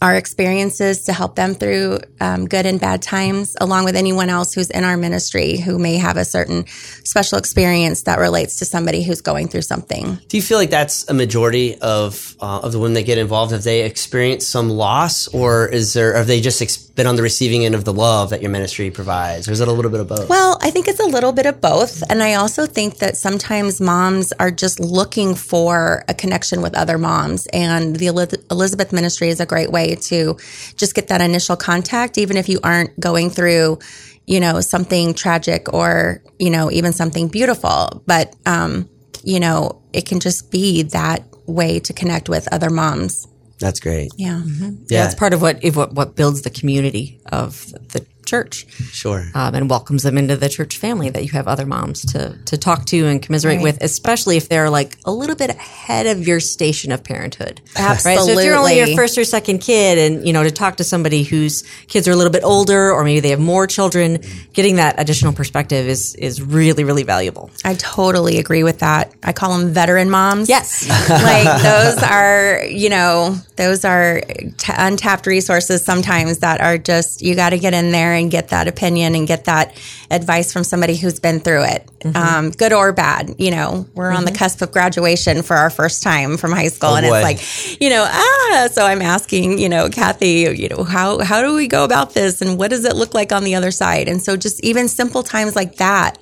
[0.03, 4.55] our experiences to help them through um, good and bad times, along with anyone else
[4.55, 6.67] who's in our ministry who may have a certain
[7.05, 10.19] special experience that relates to somebody who's going through something.
[10.29, 13.53] Do you feel like that's a majority of uh, of the women that get involved?
[13.53, 17.23] Have they experienced some loss, or is there have they just ex- been on the
[17.23, 20.01] receiving end of the love that your ministry provides, or is it a little bit
[20.01, 20.29] of both?
[20.29, 22.03] Well, I think it's a little bit of both.
[22.11, 26.97] And I also think that sometimes moms are just looking for a connection with other
[26.97, 27.47] moms.
[27.53, 28.07] And the
[28.51, 30.37] Elizabeth Ministry is a great way to
[30.77, 33.79] just get that initial contact, even if you aren't going through,
[34.27, 38.03] you know, something tragic or, you know, even something beautiful.
[38.07, 38.89] But, um,
[39.25, 43.27] you know, it can just be that way to connect with other moms.
[43.59, 44.11] that's great.
[44.17, 44.43] Yeah.
[44.47, 45.05] Yeah, Yeah.
[45.07, 49.23] it's part of what what what builds the community of the church Sure.
[49.35, 52.57] um, and welcomes them into the church family that you have other moms to to
[52.57, 56.41] talk to and commiserate with, especially if they're like a little bit ahead of your
[56.41, 57.61] station of parenthood.
[57.79, 57.99] Right.
[57.99, 60.85] So if you're only your first or second kid, and you know to talk to
[60.85, 64.19] somebody whose kids are a little bit older, or maybe they have more children,
[64.53, 67.51] getting that additional perspective is is really really valuable.
[67.65, 69.13] I totally agree with that.
[69.23, 70.49] I call them veteran moms.
[70.49, 70.89] Yes.
[71.11, 77.35] like those are, you know, those are t- untapped resources sometimes that are just, you
[77.35, 79.77] got to get in there and get that opinion and get that
[80.11, 83.35] advice from somebody who's been through it, um, good or bad.
[83.39, 86.91] You know, we're on the cusp of graduation for our first time from high school.
[86.91, 87.17] Oh, and boy.
[87.17, 91.43] it's like, you know, ah, so I'm asking, you know, Kathy, you know, how, how
[91.43, 94.09] do we go about this and what does it look like on the other side?
[94.09, 96.19] And so just even simple times like that,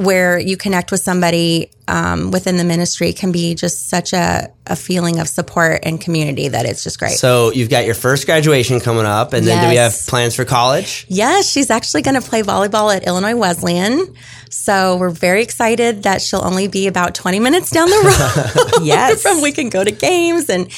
[0.00, 4.74] where you connect with somebody um, within the ministry can be just such a, a
[4.74, 7.18] feeling of support and community that it's just great.
[7.18, 10.46] So you've got your first graduation coming up, and then do we have plans for
[10.46, 11.04] college?
[11.08, 14.14] yes, she's actually going to play volleyball at Illinois Wesleyan.
[14.48, 18.82] So we're very excited that she'll only be about 20 minutes down the road.
[18.82, 19.20] Yes.
[19.20, 20.48] from we can go to games.
[20.48, 20.70] And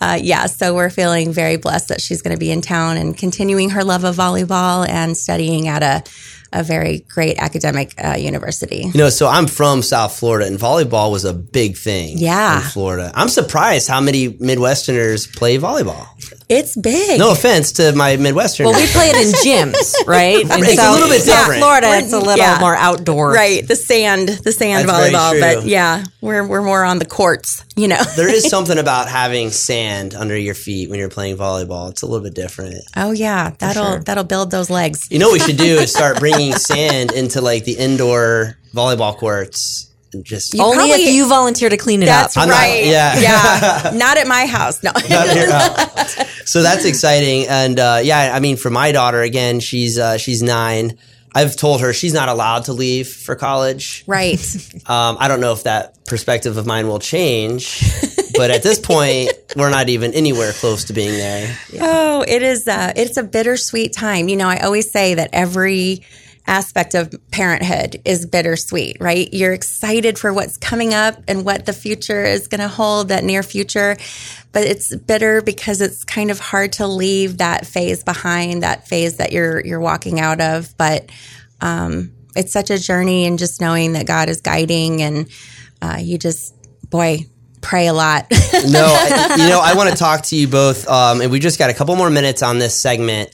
[0.00, 3.16] uh, yeah, so we're feeling very blessed that she's going to be in town and
[3.16, 6.04] continuing her love of volleyball and studying at a,
[6.56, 8.90] a very great academic uh, university.
[8.92, 12.18] You know, so I'm from South Florida, and volleyball was a big thing.
[12.18, 12.56] Yeah.
[12.56, 13.12] in Florida.
[13.14, 16.06] I'm surprised how many Midwesterners play volleyball.
[16.48, 17.18] It's big.
[17.18, 18.66] No offense to my Midwestern.
[18.66, 19.32] Well, we play it in
[19.72, 20.40] gyms, right?
[20.40, 21.60] In It's a little bit South different.
[21.60, 22.58] Florida, it's a little Yeah.
[22.60, 23.32] more outdoor.
[23.32, 25.40] Right, the sand, the sand That's very volleyball, true.
[25.62, 28.02] but yeah, we're we're more on the courts, you know.
[28.16, 31.90] there is something about having sand under your feet when you're playing volleyball.
[31.90, 32.76] It's a little bit different.
[32.96, 35.08] oh yeah, that'll that'll build those legs.
[35.10, 39.16] You know what we should do is start bringing sand into like the indoor volleyball
[39.16, 42.42] courts and just You Only probably- if you volunteer to clean it That's up.
[42.44, 42.84] I'm not- right.
[42.86, 43.18] yeah.
[43.20, 44.82] yeah, not at my house.
[44.82, 44.92] No.
[46.44, 50.42] so that's exciting and uh, yeah i mean for my daughter again she's uh, she's
[50.42, 50.96] nine
[51.34, 54.38] i've told her she's not allowed to leave for college right.
[54.86, 57.82] um, i don't know if that perspective of mine will change
[58.36, 62.66] but at this point we're not even anywhere close to being there Oh, it is.
[62.66, 64.28] Uh, it's a bittersweet time.
[64.28, 66.02] You know, I always say that every
[66.46, 69.28] aspect of parenthood is bittersweet, right?
[69.32, 73.24] You're excited for what's coming up and what the future is going to hold, that
[73.24, 73.96] near future,
[74.52, 79.16] but it's bitter because it's kind of hard to leave that phase behind, that phase
[79.16, 80.76] that you're you're walking out of.
[80.76, 81.10] But
[81.60, 85.28] um, it's such a journey, and just knowing that God is guiding, and
[85.82, 86.54] uh, you just,
[86.90, 87.26] boy,
[87.60, 88.26] pray a lot.
[88.30, 91.58] no I, you know i want to talk to you both um, and we just
[91.58, 93.30] got a couple more minutes on this segment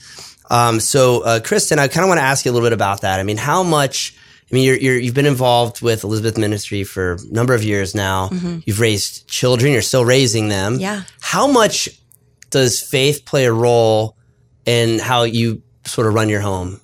[0.53, 3.01] um, so uh, kristen i kind of want to ask you a little bit about
[3.01, 4.15] that i mean how much
[4.51, 7.95] I mean, you're, you're, you've been involved with Elizabeth Ministry for a number of years
[7.95, 8.29] now.
[8.65, 9.71] You've raised children.
[9.71, 10.77] You're still raising them.
[10.79, 11.03] Yeah.
[11.21, 11.89] How much
[12.51, 14.15] does faith play a role
[14.67, 16.79] in how you sort of run your home?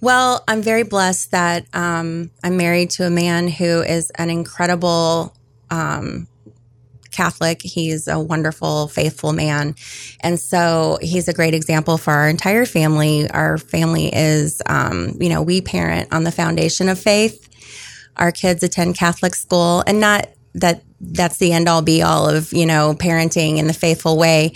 [0.00, 5.34] Well, I'm very blessed that um, I'm married to a man who is an incredible
[5.70, 6.28] um,
[7.14, 7.62] Catholic.
[7.62, 9.74] He's a wonderful, faithful man.
[10.20, 13.30] And so he's a great example for our entire family.
[13.30, 17.48] Our family is, um, you know, we parent on the foundation of faith.
[18.16, 22.52] Our kids attend Catholic school and not that that's the end all be all of,
[22.52, 24.54] you know, parenting in the faithful way.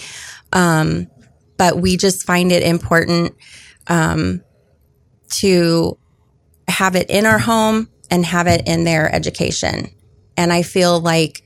[0.52, 1.08] Um,
[1.56, 3.34] but we just find it important
[3.88, 4.42] um,
[5.30, 5.98] to
[6.68, 9.90] have it in our home and have it in their education.
[10.36, 11.42] And I feel like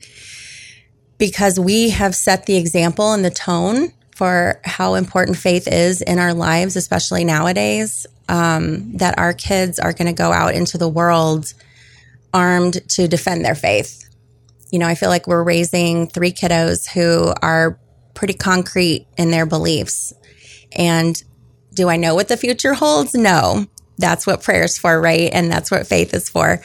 [1.23, 6.19] because we have set the example and the tone for how important faith is in
[6.19, 10.89] our lives, especially nowadays, um, that our kids are going to go out into the
[10.89, 11.53] world
[12.33, 14.03] armed to defend their faith.
[14.69, 17.79] You know, I feel like we're raising three kiddos who are
[18.15, 20.11] pretty concrete in their beliefs.
[20.73, 21.15] And
[21.73, 23.13] do I know what the future holds?
[23.13, 23.67] No.
[23.97, 25.29] That's what prayer's for, right?
[25.31, 26.61] And that's what faith is for.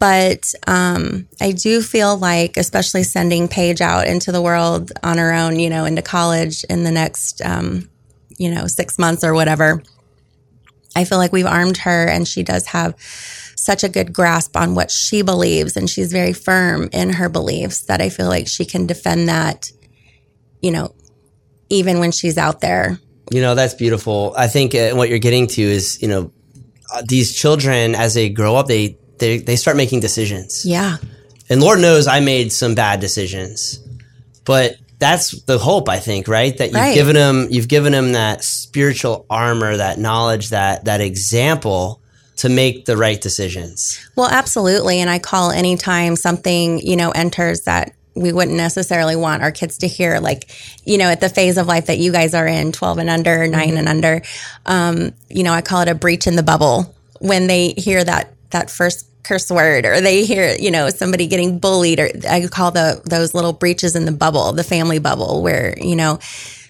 [0.00, 5.32] But um, I do feel like, especially sending Paige out into the world on her
[5.32, 7.88] own, you know, into college in the next, um,
[8.38, 9.82] you know, six months or whatever,
[10.96, 14.74] I feel like we've armed her and she does have such a good grasp on
[14.74, 15.76] what she believes.
[15.76, 19.70] And she's very firm in her beliefs that I feel like she can defend that,
[20.62, 20.94] you know,
[21.68, 22.98] even when she's out there
[23.30, 24.34] You know, that's beautiful.
[24.36, 26.32] I think uh, what you're getting to is, you know,
[26.92, 30.64] uh, these children as they grow up, they, they, they start making decisions.
[30.66, 30.96] Yeah.
[31.48, 33.78] And Lord knows I made some bad decisions,
[34.44, 36.56] but that's the hope, I think, right?
[36.58, 36.94] That you've Right.
[36.94, 42.00] given them, you've given them that spiritual armor, that knowledge, that, that example
[42.36, 43.98] to make the right decisions.
[44.16, 45.00] Well, absolutely.
[45.00, 49.78] And I call anytime something, you know, enters that we wouldn't necessarily want our kids
[49.78, 50.50] to hear like
[50.84, 53.46] you know at the phase of life that you guys are in 12 and under
[53.46, 54.20] 9 and under
[54.66, 58.32] um, you know i call it a breach in the bubble when they hear that
[58.50, 62.70] that first curse word or they hear you know somebody getting bullied or i call
[62.70, 66.18] the those little breaches in the bubble the family bubble where you know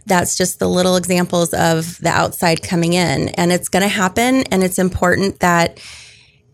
[0.06, 4.42] that's just the little examples of the outside coming in and it's going to happen
[4.50, 5.78] and it's important that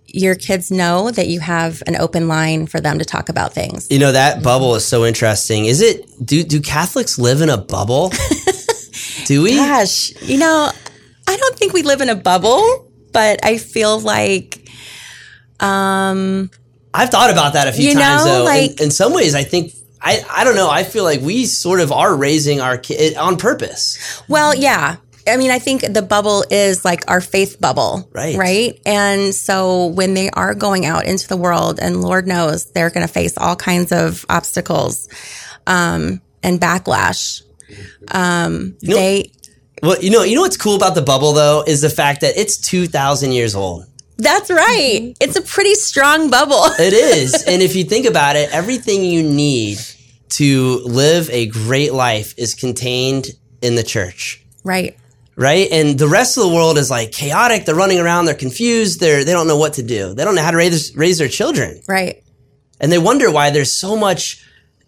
[0.09, 3.87] your kids know that you have an open line for them to talk about things.
[3.91, 5.67] You know that bubble is so interesting.
[5.67, 8.13] Is it do do Catholics live in a bubble?
[9.27, 9.57] do we?
[9.57, 10.71] Gosh, you know,
[11.29, 14.56] I don't think we live in a bubble, but I feel like
[15.61, 16.51] um
[16.95, 18.45] I've thought about that a few You times know, though.
[18.45, 20.71] like- in, in some ways I think I, I don't know.
[20.71, 24.23] I feel like we sort of are raising our kid on purpose.
[24.29, 24.97] Well, yeah.
[25.27, 28.09] I mean, I think the bubble is like our faith bubble.
[28.13, 28.37] Right.
[28.37, 28.81] Right.
[28.87, 33.05] And so when they are going out into the world, and Lord knows they're going
[33.07, 35.09] to face all kinds of obstacles
[35.67, 37.43] um, and backlash,
[38.13, 39.33] um, know- they,
[39.83, 42.37] Well, you know, you know what's cool about the bubble though is the fact that
[42.39, 43.87] it's two thousand years old.
[44.19, 45.01] That's right.
[45.03, 45.13] Mm-hmm.
[45.21, 46.65] It's a pretty strong bubble.
[46.79, 47.45] It is.
[47.47, 49.79] and if you think about it, everything you need
[50.31, 53.29] to live a great life is contained
[53.63, 54.45] in the church.
[54.65, 54.97] right.
[55.39, 55.69] Right.
[55.71, 57.67] And the rest of the world is like chaotic.
[57.67, 58.25] They're running around.
[58.25, 59.01] They're confused.
[59.01, 60.15] They're, they don't know what to do.
[60.15, 61.83] They don't know how to raise, raise their children.
[61.87, 62.25] Right.
[62.81, 64.43] And they wonder why there's so much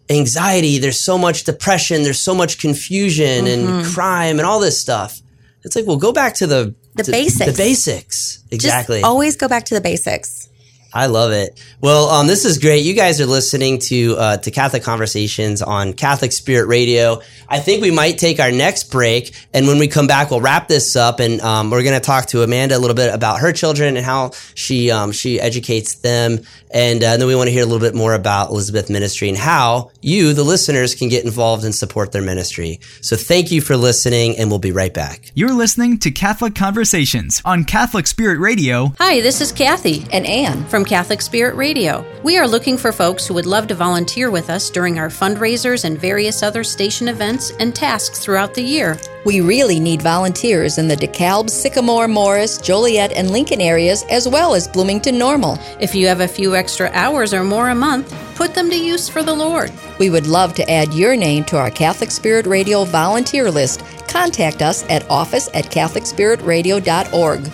[0.09, 0.79] anxiety.
[0.79, 2.01] There's so much depression.
[2.01, 3.93] There's so much confusion and mm-hmm.
[3.93, 5.21] crime and all this stuff.
[5.63, 6.73] It's like, well, go back to the,
[7.05, 7.45] The basics.
[7.51, 8.43] The basics.
[8.51, 8.97] Exactly.
[8.97, 10.48] Just always go back to the basics.
[10.93, 11.63] I love it.
[11.81, 12.83] Well, um, this is great.
[12.83, 17.21] You guys are listening to uh, to Catholic Conversations on Catholic Spirit Radio.
[17.47, 20.67] I think we might take our next break, and when we come back, we'll wrap
[20.67, 23.51] this up, and um, we're going to talk to Amanda a little bit about her
[23.51, 26.39] children and how she um, she educates them,
[26.71, 29.37] and, uh, then we want to hear a little bit more about Elizabeth Ministry and
[29.37, 32.79] how you, the listeners, can get involved and support their ministry.
[33.01, 35.31] So, thank you for listening, and we'll be right back.
[35.33, 38.93] You're listening to Catholic Conversations on Catholic Spirit Radio.
[38.99, 40.65] Hi, this is Kathy And Anne.
[40.65, 42.05] from Catholic Spirit Radio.
[42.23, 45.85] We are looking for folks who would love to volunteer with us during our fundraisers
[45.85, 48.97] and various other station events and tasks throughout the year.
[49.25, 54.53] We really need volunteers in the DeKalb, Sycamore, Morris, Joliet, and Lincoln areas, as well
[54.53, 55.57] as Bloomington Normal.
[55.79, 59.09] If you have a few extra hours or more a month, put them to use
[59.09, 59.71] for the Lord.
[59.99, 63.83] We would love to add your name to our Catholic Spirit Radio volunteer list.
[64.07, 67.51] Contact us at office at CatholicSpiritRadio.org.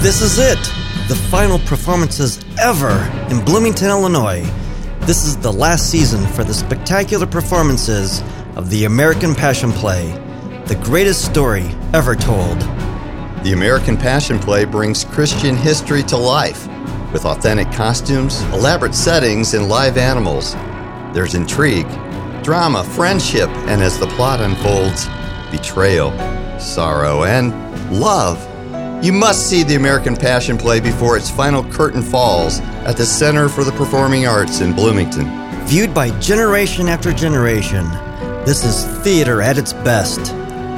[0.00, 0.87] This is it!
[1.08, 2.90] The final performances ever
[3.30, 4.42] in Bloomington, Illinois.
[5.06, 8.22] This is the last season for the spectacular performances
[8.56, 10.10] of the American Passion Play,
[10.66, 12.60] the greatest story ever told.
[13.42, 16.68] The American Passion Play brings Christian history to life
[17.10, 20.52] with authentic costumes, elaborate settings, and live animals.
[21.14, 21.88] There's intrigue,
[22.42, 25.06] drama, friendship, and as the plot unfolds,
[25.50, 26.10] betrayal,
[26.60, 27.50] sorrow, and
[27.90, 28.47] love.
[29.00, 33.48] You must see the American Passion Play before its final curtain falls at the Center
[33.48, 35.24] for the Performing Arts in Bloomington.
[35.66, 37.88] Viewed by generation after generation,
[38.44, 40.18] this is theater at its best.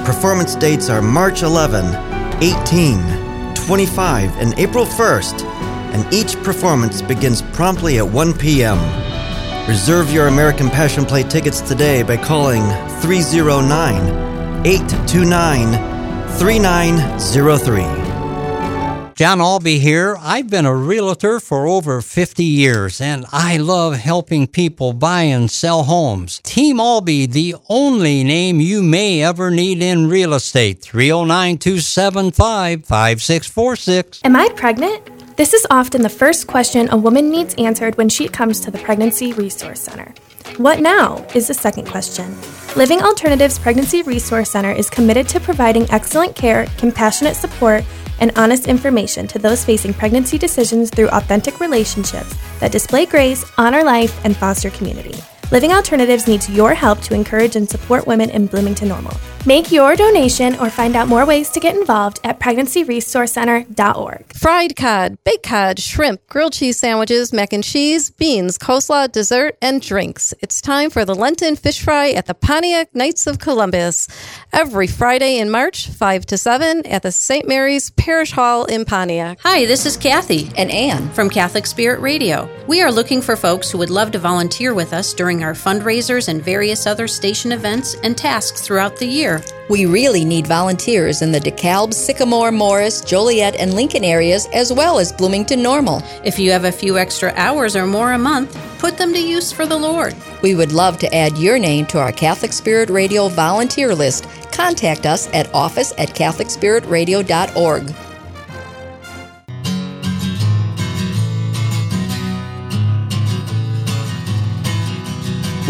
[0.04, 1.86] Performance dates are March 11,
[2.42, 5.42] 18, 25, and April 1st,
[5.94, 8.78] and each performance begins promptly at 1 p.m.
[9.66, 12.64] Reserve your American Passion Play tickets today by calling
[13.00, 15.72] 309 829
[16.38, 17.99] 3903.
[19.20, 20.16] John Albee here.
[20.18, 25.50] I've been a realtor for over 50 years and I love helping people buy and
[25.50, 26.40] sell homes.
[26.42, 30.80] Team Albee, the only name you may ever need in real estate.
[30.80, 34.22] 309 275 5646.
[34.24, 35.36] Am I pregnant?
[35.36, 38.78] This is often the first question a woman needs answered when she comes to the
[38.78, 40.14] Pregnancy Resource Center.
[40.60, 42.36] What now is the second question.
[42.76, 47.82] Living Alternatives Pregnancy Resource Center is committed to providing excellent care, compassionate support,
[48.20, 53.82] and honest information to those facing pregnancy decisions through authentic relationships that display grace, honor
[53.82, 55.14] life, and foster community.
[55.50, 59.16] Living Alternatives needs your help to encourage and support women in Bloomington Normal.
[59.46, 64.34] Make your donation or find out more ways to get involved at pregnancyresourcecenter.org.
[64.34, 69.80] Fried cod, baked cod, shrimp, grilled cheese sandwiches, mac and cheese, beans, coleslaw, dessert, and
[69.80, 70.34] drinks.
[70.42, 74.08] It's time for the Lenten fish fry at the Pontiac Knights of Columbus.
[74.52, 77.48] Every Friday in March, 5 to 7 at the St.
[77.48, 79.38] Mary's Parish Hall in Pontiac.
[79.42, 81.08] Hi, this is Kathy And Anne.
[81.12, 82.46] from Catholic Spirit Radio.
[82.66, 86.28] We are looking for folks who would love to volunteer with us during our fundraisers
[86.28, 89.42] and various other station events and tasks throughout the year.
[89.68, 94.98] We really need volunteers in the DeKalb, Sycamore, Morris, Joliet, and Lincoln areas, as well
[94.98, 96.02] as Bloomington Normal.
[96.24, 99.52] If you have a few extra hours or more a month, Put them to use
[99.52, 100.16] for the Lord.
[100.40, 104.26] We would love to add your name to our Catholic Spirit Radio volunteer list.
[104.52, 108.09] Contact us at office at CatholicSpiritRadio.org.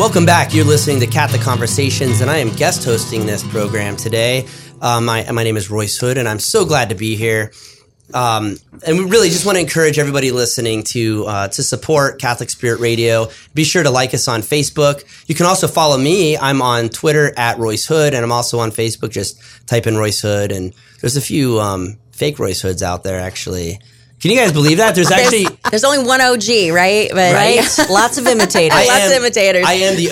[0.01, 0.55] Welcome back.
[0.55, 4.47] You're listening to Catholic Conversations, and I am guest hosting this program today.
[4.81, 7.53] Uh, my, my name is Royce Hood, and I'm so glad to be here.
[8.15, 12.49] Um, and we really just want to encourage everybody listening to uh, to support Catholic
[12.49, 13.29] Spirit Radio.
[13.53, 15.05] Be sure to like us on Facebook.
[15.29, 16.35] You can also follow me.
[16.35, 19.11] I'm on Twitter at Royce Hood, and I'm also on Facebook.
[19.11, 19.39] Just
[19.69, 20.73] type in Royce Hood, and
[21.03, 23.79] there's a few um, fake Royce Hoods out there actually.
[24.21, 24.95] Can you guys believe that?
[24.95, 27.09] There's actually There's only one OG, right?
[27.11, 27.67] But Right?
[27.91, 28.73] Lots of imitators.
[28.79, 29.65] I Lots am- of imitators.
[29.67, 30.11] I am the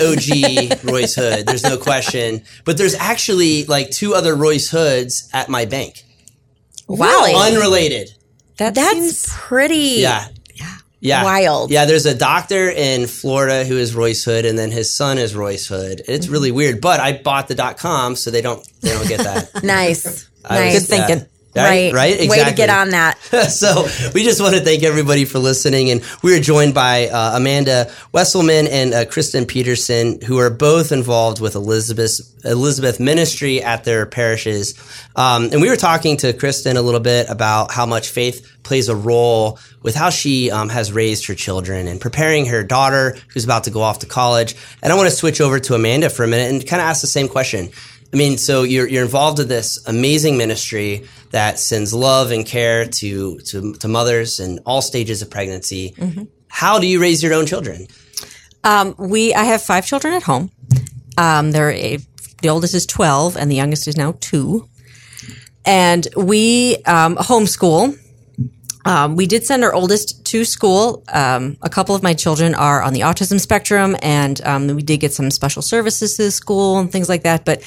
[0.81, 1.45] OG Royce Hood.
[1.45, 2.41] There's no question.
[2.65, 6.03] But there's actually like two other Royce Hoods at my bank.
[6.87, 7.25] wow.
[7.35, 8.09] Unrelated.
[8.57, 10.27] That That's pretty Yeah.
[11.01, 11.23] Yeah.
[11.23, 11.71] wild.
[11.71, 15.33] Yeah, there's a doctor in Florida who is Royce Hood and then his son is
[15.35, 16.01] Royce Hood.
[16.07, 16.33] It's Mm-hmm.
[16.33, 19.63] really weird, but I bought the dot com so they don't they don't get that.
[19.63, 20.27] Nice.
[20.43, 20.73] I nice.
[20.73, 21.17] was- Good thinking.
[21.19, 21.25] yeah.
[21.63, 21.93] Right.
[21.93, 22.11] Right?
[22.11, 22.55] Way to Exactly.
[22.55, 23.17] get on that.
[23.49, 25.89] so we just want to thank everybody for listening.
[25.91, 30.91] And we are joined by uh, Amanda Wesselman and uh, Kristen Peterson, who are both
[30.91, 34.75] involved with Elizabeth Elizabeth Ministry at their parishes.
[35.15, 38.87] Um, and we were talking to Kristen a little bit about how much faith plays
[38.87, 43.43] a role with how she um, has raised her children and preparing her daughter who's
[43.43, 44.55] about to go off to college.
[44.81, 47.01] And I want to switch over to Amanda for a minute and kind of ask
[47.01, 47.71] the same question.
[48.11, 52.85] I mean, so you're you're involved in this amazing ministry that sends love and care
[52.85, 55.93] to to, to mothers in all stages of pregnancy.
[56.47, 57.87] How do you raise your own children?
[58.63, 60.51] Um, we I have five children at home.
[61.17, 61.99] Um, they're a,
[62.41, 64.67] the oldest is twelve, and the youngest is now two.
[65.65, 67.97] And we um, homeschool.
[68.85, 71.03] Um, we did send our oldest to school.
[71.13, 74.99] Um, a couple of my children are on the autism spectrum, and um, we did
[74.99, 77.45] get some special services to the school and things like that.
[77.45, 77.61] But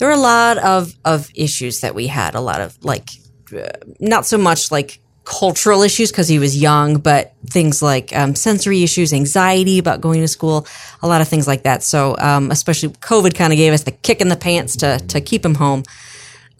[0.00, 2.34] there were a lot of of issues that we had.
[2.34, 3.10] A lot of like,
[3.56, 3.68] uh,
[4.00, 8.82] not so much like cultural issues because he was young, but things like um, sensory
[8.82, 10.66] issues, anxiety about going to school,
[11.02, 11.82] a lot of things like that.
[11.82, 15.20] So, um, especially COVID kind of gave us the kick in the pants to to
[15.20, 15.82] keep him home.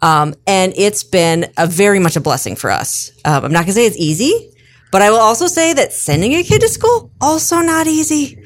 [0.02, 3.10] Um, and it's been a very much a blessing for us.
[3.24, 4.52] Um, I'm not gonna say it's easy,
[4.92, 8.44] but I will also say that sending a kid to school also not easy.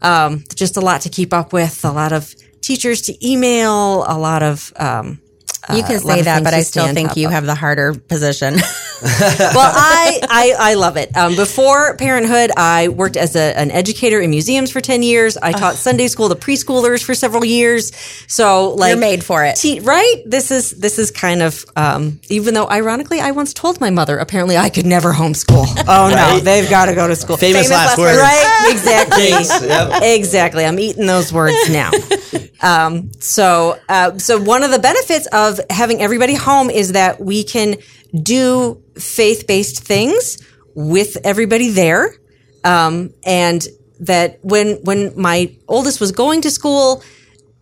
[0.00, 4.16] Um, just a lot to keep up with, a lot of teachers to email, a
[4.18, 5.20] lot of um,
[5.74, 7.32] You can uh, a lot say that, but I still think you of.
[7.32, 8.54] have the harder position.
[9.02, 11.16] well, I, I I love it.
[11.16, 15.36] Um, before parenthood, I worked as a, an educator in museums for ten years.
[15.36, 17.92] I taught Sunday school to preschoolers for several years.
[18.26, 19.56] So, like, You're made for it.
[19.56, 20.22] te- right?
[20.26, 24.18] This is this is kind of um, even though, ironically, I once told my mother
[24.18, 25.66] apparently I could never homeschool.
[25.88, 26.42] Oh no, Right.
[26.44, 27.36] they've got to go to school.
[27.36, 28.18] Famous last words.
[28.18, 28.48] right?
[28.72, 29.30] Exactly.
[29.68, 30.02] Yep.
[30.02, 30.64] Exactly.
[30.64, 31.90] I'm eating those words now.
[32.62, 37.44] um, so, uh, so one of the benefits of having everybody home is that we
[37.44, 37.76] can
[38.22, 40.38] do faith-based things
[40.74, 42.14] with everybody there,
[42.64, 43.66] um, and
[44.00, 47.02] that when when my oldest was going to school,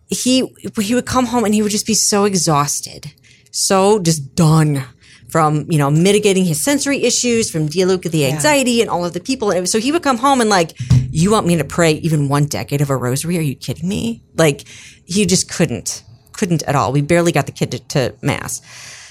[0.07, 0.47] he
[0.79, 3.11] he would come home and he would just be so exhausted,
[3.51, 4.83] so just done
[5.29, 9.13] from you know mitigating his sensory issues, from dealing with the anxiety and all of
[9.13, 9.51] the people.
[9.51, 10.73] And so he would come home and like,
[11.09, 13.37] you want me to pray even one decade of a rosary?
[13.37, 14.23] Are you kidding me?
[14.35, 14.67] Like
[15.05, 16.03] he just couldn't,
[16.41, 16.91] couldn't at all.
[16.91, 18.61] We barely got the kid to, to mass.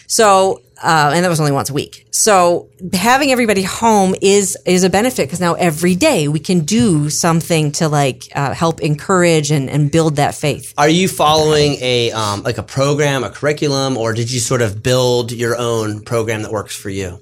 [0.09, 2.09] So, uh, and that was only once a week.
[2.11, 7.09] So having everybody home is, is a benefit because now every day we can do
[7.09, 10.74] something to like, uh, help encourage and, and build that faith.
[10.76, 14.83] Are you following a um, like a program, a curriculum, or did you sort of
[14.83, 17.20] build your own program that works for you?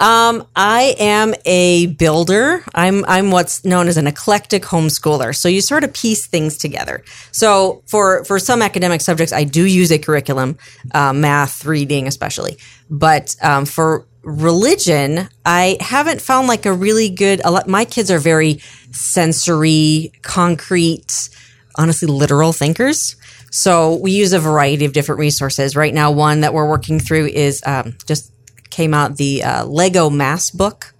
[0.00, 2.64] Um, I am a builder.
[2.74, 5.34] I'm I'm what's known as an eclectic homeschooler.
[5.34, 7.04] So you sort of piece things together.
[7.30, 10.58] So for for some academic subjects, I do use a curriculum,
[10.92, 12.58] uh, math, reading, especially.
[12.90, 17.40] But um, for religion, I haven't found like a really good.
[17.44, 21.28] A lot, my kids are very sensory, concrete,
[21.76, 23.14] honestly, literal thinkers.
[23.52, 25.76] So we use a variety of different resources.
[25.76, 28.32] Right now, one that we're working through is um, just
[28.74, 30.94] came out the uh, Lego Mass book.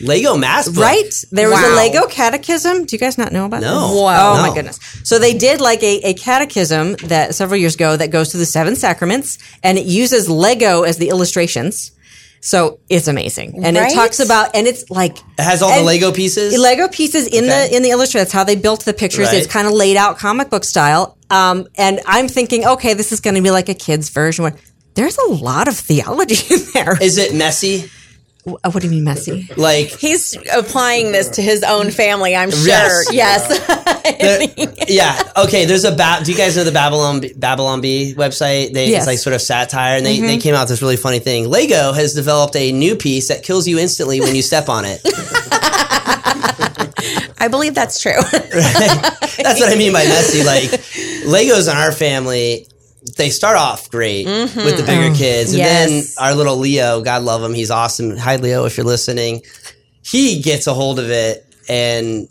[0.00, 0.84] Lego Mass Book.
[0.84, 1.10] Right?
[1.32, 2.84] There was a Lego catechism.
[2.84, 3.88] Do you guys not know about No.
[3.88, 3.96] this?
[4.02, 4.32] Wow.
[4.32, 4.42] Oh No.
[4.48, 4.78] my goodness.
[5.04, 8.46] So they did like a, a catechism that several years ago that goes through the
[8.58, 11.92] seven sacraments and it uses Lego as the illustrations.
[12.42, 13.64] So it's amazing.
[13.64, 13.90] And Right?
[13.90, 16.56] it talks about and it's like It has all the Lego pieces.
[16.58, 17.68] Lego pieces in Okay.
[17.70, 18.20] the in the illustration.
[18.24, 19.28] That's how they built the pictures.
[19.28, 19.38] Right.
[19.38, 21.16] It's kind of laid out comic book style.
[21.30, 24.44] Um, and I'm thinking, okay, this is going to be like a kid's version.
[24.96, 27.00] There's a lot of theology in there.
[27.00, 27.90] Is it messy?
[28.44, 29.48] What do you mean messy?
[29.56, 32.64] Like He's applying this to his own family, I'm sure.
[32.66, 33.12] Yes.
[33.12, 33.48] Yes.
[33.48, 35.20] the- yeah.
[35.44, 35.64] Okay.
[35.64, 38.72] There's a ba- do you guys know the Babylon Babylon Bee website?
[38.72, 38.98] They Yes.
[39.02, 40.26] it's like sort of satire, and they, Mm-hmm.
[40.28, 41.48] they came out with this really funny thing.
[41.50, 45.00] Lego has developed a new piece that kills you instantly when you step on it.
[47.38, 48.12] I believe that's true.
[48.32, 50.42] That's what I mean by messy.
[50.42, 50.70] Like
[51.26, 52.66] Legos in our family,
[53.16, 55.68] they start off great with the bigger kids, and Mm-hmm.
[55.92, 56.14] Yes.
[56.16, 58.16] then our little Leo, God love him, he's awesome.
[58.16, 59.42] Hi Leo, if you're listening,
[60.02, 62.28] he gets a hold of it and.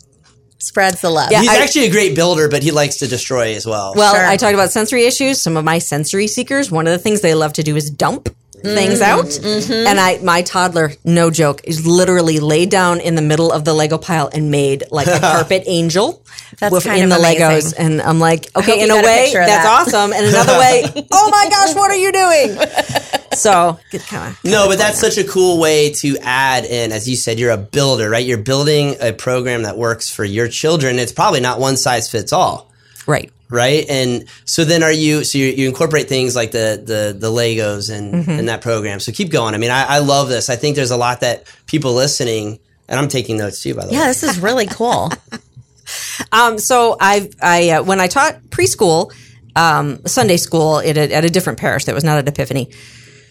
[0.58, 1.30] Spreads the love.
[1.30, 3.92] Yeah, He's I- actually a great builder, but he likes to destroy as well.
[3.94, 4.24] Well, Sure.
[4.24, 5.40] I talked about sensory issues.
[5.40, 8.28] Some of my sensory seekers, one of the things they love to do is dump
[8.62, 9.18] things mm-hmm.
[9.20, 9.24] out.
[9.26, 9.86] Mm-hmm.
[9.86, 13.74] And I, my toddler, no joke, is literally laid down in the middle of the
[13.74, 16.22] Lego pile and made like a carpet angel
[16.58, 17.72] That's with- kind in of the amazing.
[17.72, 17.74] Legos.
[17.78, 19.86] And I'm like, okay, in a a way, picture of that's that.
[19.94, 20.12] awesome.
[20.12, 22.58] And another way, oh my gosh, what are you doing?
[23.34, 23.78] So,
[24.08, 24.44] kind of.
[24.44, 26.90] No, but that's such a cool way to add in.
[26.92, 28.24] As you said, you're a builder, right?
[28.24, 30.98] You're building a program that works for your children.
[30.98, 32.70] It's probably not one size fits all,
[33.06, 33.30] Right.
[33.48, 33.84] Right?
[33.88, 37.90] And so then are you, so you, you incorporate things like the, the, the Legos
[37.96, 38.30] and, Mm-hmm.
[38.30, 39.00] and that program.
[39.00, 39.54] So keep going.
[39.54, 40.48] I mean, I, I love this.
[40.50, 43.92] I think there's a lot that people listening, and I'm taking notes too, by the
[43.92, 44.02] Yeah, way.
[44.02, 45.10] Yeah, this is really cool.
[46.32, 49.12] Um, so I, I uh, when I taught preschool,
[49.54, 52.70] um, Sunday school at a, at a different parish that was not at Epiphany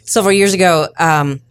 [0.05, 1.41] several years ago, um,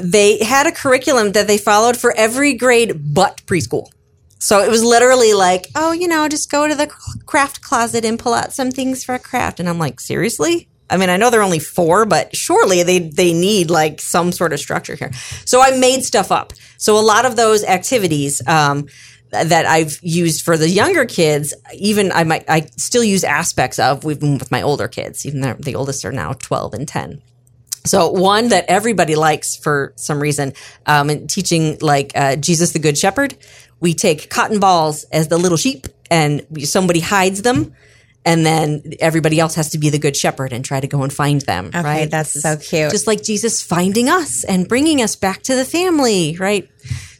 [0.00, 3.88] they had a curriculum that they followed for every grade but preschool.
[4.44, 6.86] So it was literally like, oh, you know, just go to the
[7.24, 9.58] craft closet and pull out some things for a craft.
[9.58, 10.68] And I'm like, seriously?
[10.90, 14.52] I mean, I know they're only four, but surely they they need like some sort
[14.52, 15.12] of structure here.
[15.46, 16.52] So I made stuff up.
[16.76, 18.86] So a lot of those activities um,
[19.30, 24.04] that I've used for the younger kids, even I might I still use aspects of
[24.04, 25.24] even with my older kids.
[25.24, 27.22] Even though the oldest are now twelve and ten.
[27.86, 30.54] So one that everybody likes for some reason,
[30.86, 33.36] um, and teaching like uh, Jesus the Good Shepherd,
[33.80, 37.74] we take cotton balls as the little sheep, and somebody hides them,
[38.24, 41.12] and then everybody else has to be the good shepherd and try to go and
[41.12, 41.66] find them.
[41.68, 42.10] Okay, right?
[42.10, 42.90] that's so cute.
[42.90, 46.68] Just like Jesus finding us and bringing us back to the family, right?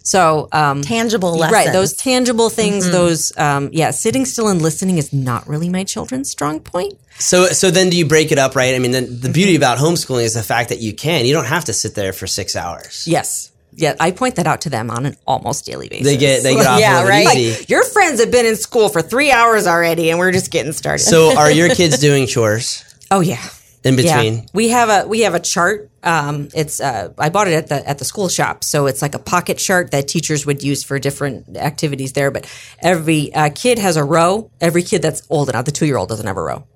[0.05, 1.72] So um, Tangible right?
[1.72, 2.90] Those tangible things.
[2.90, 6.98] Those um, yeah, sitting still and listening is not really my children's strong point.
[7.18, 8.74] So, so then do you break it up, right?
[8.74, 11.46] I mean, the, the beauty about homeschooling is the fact that you can, you don't
[11.46, 13.07] have to sit there for six hours.
[13.07, 13.50] Yes.
[13.77, 16.07] Yeah, I point that out to them on an almost daily basis.
[16.07, 17.27] They get, they get off Yeah, right.
[17.37, 17.59] easy.
[17.59, 20.72] Like, your friends have been in school for three hours already, and we're just getting
[20.72, 21.03] started.
[21.03, 23.43] So are your kids doing chores oh yeah,
[23.83, 24.16] in yeah.
[24.16, 24.47] between?
[24.53, 25.91] We have a we have a chart.
[26.03, 29.14] Um, it's uh, I bought it at the at the school shop, so it's like
[29.14, 32.31] a pocket chart that teachers would use for different activities there.
[32.31, 32.47] But
[32.81, 34.51] every uh, kid has a row.
[34.61, 36.66] Every kid that's old enough, the two year old doesn't have a row.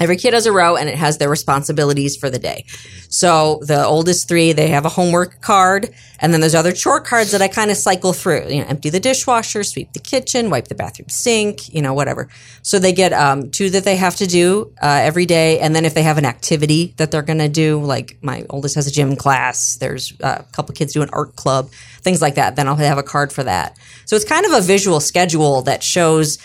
[0.00, 2.64] Every kid has a row and it has their responsibilities for the day.
[3.08, 7.32] So the oldest three, they have a homework card, and then there's other chore cards
[7.32, 8.48] that I kind of cycle through.
[8.48, 12.28] You know, empty the dishwasher, sweep the kitchen, wipe the bathroom sink, you know, whatever.
[12.62, 15.84] So they get um, two that they have to do uh, every day, and then
[15.84, 18.92] if they have an activity that they're going to do, like my oldest has a
[18.92, 21.70] gym class, there's uh, a couple kids do an art club,
[22.02, 22.54] things like that.
[22.54, 23.76] Then I'll have a card for that.
[24.04, 26.38] So it's kind of a visual schedule that shows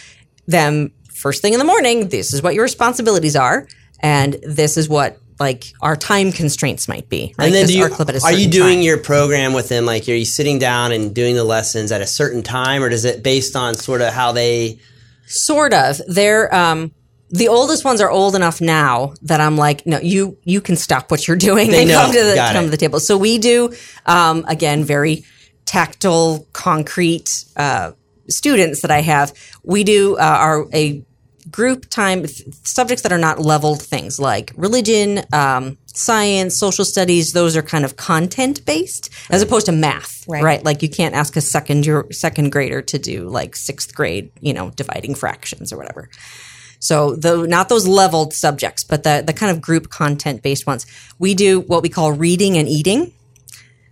[0.48, 0.92] them
[1.24, 3.66] first thing in the morning, this is what your responsibilities are,
[4.02, 7.34] and this is what like our time constraints might be.
[7.38, 7.46] Right?
[7.46, 8.84] And then do you, our at a are you doing time.
[8.84, 9.86] your program with them?
[9.86, 13.06] Like, are you sitting down and doing the lessons at a certain time, or does
[13.06, 14.80] it based on sort of how they?
[15.26, 16.02] sort of?
[16.08, 16.92] They're um,
[17.30, 21.10] the oldest ones are old enough now that I'm like, no, you you can stop
[21.10, 22.02] what you're doing They and know.
[22.02, 22.68] come to the Got come it.
[22.68, 23.00] to the table.
[23.00, 23.74] So we do
[24.06, 25.24] um, again very
[25.66, 27.94] tactile, concrete uh,
[28.30, 29.34] students that I have.
[29.64, 31.04] We do uh, our a
[31.52, 37.34] group time subjects that are not leveled things like religion, um, science, social studies.
[37.34, 40.44] Those are kind of content based as opposed to math, Right.
[40.44, 40.64] right?
[40.64, 44.54] Like you can't ask a second year second grader to do like sixth grade, you
[44.54, 46.10] know, dividing fractions or whatever.
[46.80, 50.86] So the not those leveled subjects, but the the kind of group content based ones.
[51.20, 53.14] We do what we call reading and eating.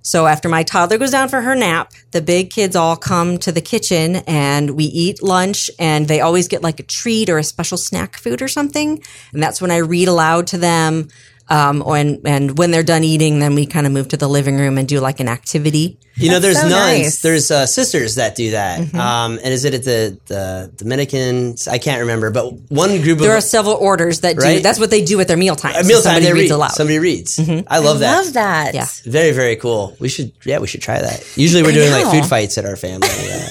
[0.04, 3.52] So after my toddler goes down for her nap, the big kids all come to
[3.52, 7.44] the kitchen and we eat lunch and they always get like a treat or a
[7.44, 9.02] special snack food or something.
[9.34, 11.10] And that's when I read aloud to them.
[11.52, 14.58] Um, and, and when they're done eating, then we kind of move to the living
[14.58, 16.00] room and do like an activity.
[16.16, 17.22] You know, there's so nuns, nice.
[17.22, 18.80] there's uh, sisters that do that.
[18.80, 18.98] Mm-hmm.
[19.00, 21.56] Um, and is it at the the Dominican?
[21.70, 24.64] I can't remember, but one group of There are several orders that do, Right?
[24.64, 25.76] that's what they do at their meal time.
[25.76, 26.56] at mealtime somebody they reads read.
[26.56, 26.68] aloud.
[26.68, 26.76] Mm-hmm.
[26.76, 27.40] Somebody reads.
[27.68, 28.14] I love that.
[28.14, 28.74] I love that.
[28.74, 28.86] Yeah.
[29.06, 29.96] Very very cool.
[30.00, 31.26] We should yeah we should try that.
[31.38, 33.08] Usually we're doing like food fights at our family.
[33.26, 33.48] Yeah.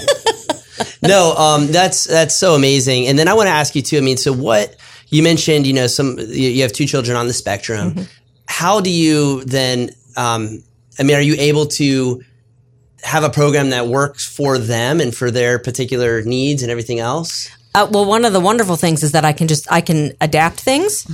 [1.03, 3.07] no, um, that's that's so amazing.
[3.09, 3.99] And then I want to ask you too.
[3.99, 4.77] I mean, so what
[5.11, 7.93] you mentioned, you know, some you, you have two children on the spectrum.
[7.93, 8.03] Mm-hmm.
[8.47, 9.91] How do you then?
[10.17, 10.63] Um,
[10.99, 12.23] I mean, are you able to
[13.03, 17.49] have a program that works for them and for their particular needs and everything else?
[17.75, 20.61] Uh, well, one of the wonderful things is that I can just I can adapt
[20.61, 21.07] things,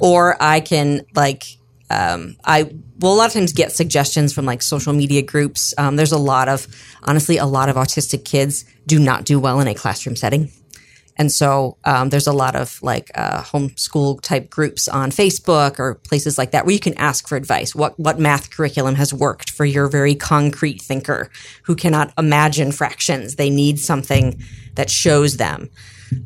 [0.00, 1.44] or I can like
[1.90, 5.74] um, I will a lot of times get suggestions from like social media groups.
[5.76, 6.66] Um, there's a lot of
[7.02, 10.50] honestly a lot of autistic kids do not do well in a classroom setting.
[11.16, 15.94] And so um, there's a lot of like uh, homeschool type groups on Facebook or
[15.94, 17.74] places like that where you can ask for advice.
[17.74, 21.30] What what math curriculum has worked for your very concrete thinker
[21.62, 23.36] who cannot imagine fractions?
[23.36, 24.42] They need something
[24.74, 25.70] that shows them.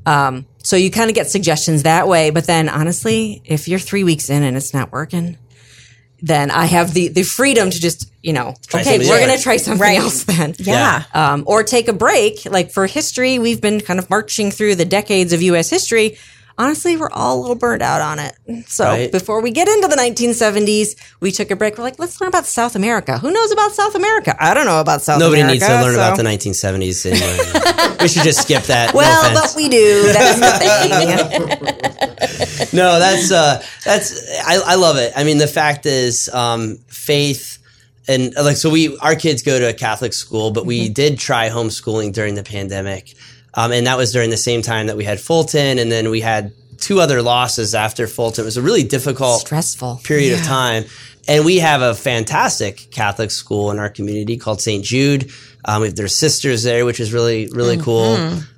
[0.07, 2.30] Um, so you kind of get suggestions that way.
[2.30, 5.39] But then honestly, if you're three weeks in and it's not working,
[6.21, 9.27] then I have the the freedom to just you know Try okay we're different.
[9.29, 9.99] gonna try something Right.
[9.99, 11.05] else then Yeah.
[11.14, 12.45] um, or take a break.
[12.47, 15.71] Like for history, we've been kind of marching through the decades of U.S.
[15.71, 16.19] history.
[16.59, 18.34] Honestly, we're all a little burnt out on it.
[18.68, 19.12] So Right.
[19.12, 21.78] before we get into the 1970s, we took a break.
[21.78, 23.16] We're like, let's learn about South America.
[23.18, 24.34] Who knows about South America?
[24.40, 25.61] I don't know about South Nobody America.
[25.68, 27.96] Nobody needs to learn so- about the 1970s anyway.
[28.02, 28.92] we should just skip that.
[28.92, 29.52] Well, offense.
[29.52, 30.12] but we do.
[30.12, 31.59] That's the
[32.66, 32.68] thing.
[32.72, 35.12] no, that's uh, that's I, I love it.
[35.16, 37.59] I mean, the fact is, um, faith
[38.09, 40.68] and like so we our kids go to a Catholic school, but Mm-hmm.
[40.68, 43.14] we did try homeschooling during the pandemic,
[43.55, 46.20] um, and that was during the same time that we had Fulton, and then we
[46.20, 48.42] had two other losses after Fulton.
[48.42, 50.01] It was a really difficult, Stressful.
[50.05, 50.84] period of time.
[51.26, 54.82] And we have a fantastic Catholic school in our community called St.
[54.82, 55.30] Jude.
[55.64, 58.16] Um, we have their sisters there, which is really, really cool.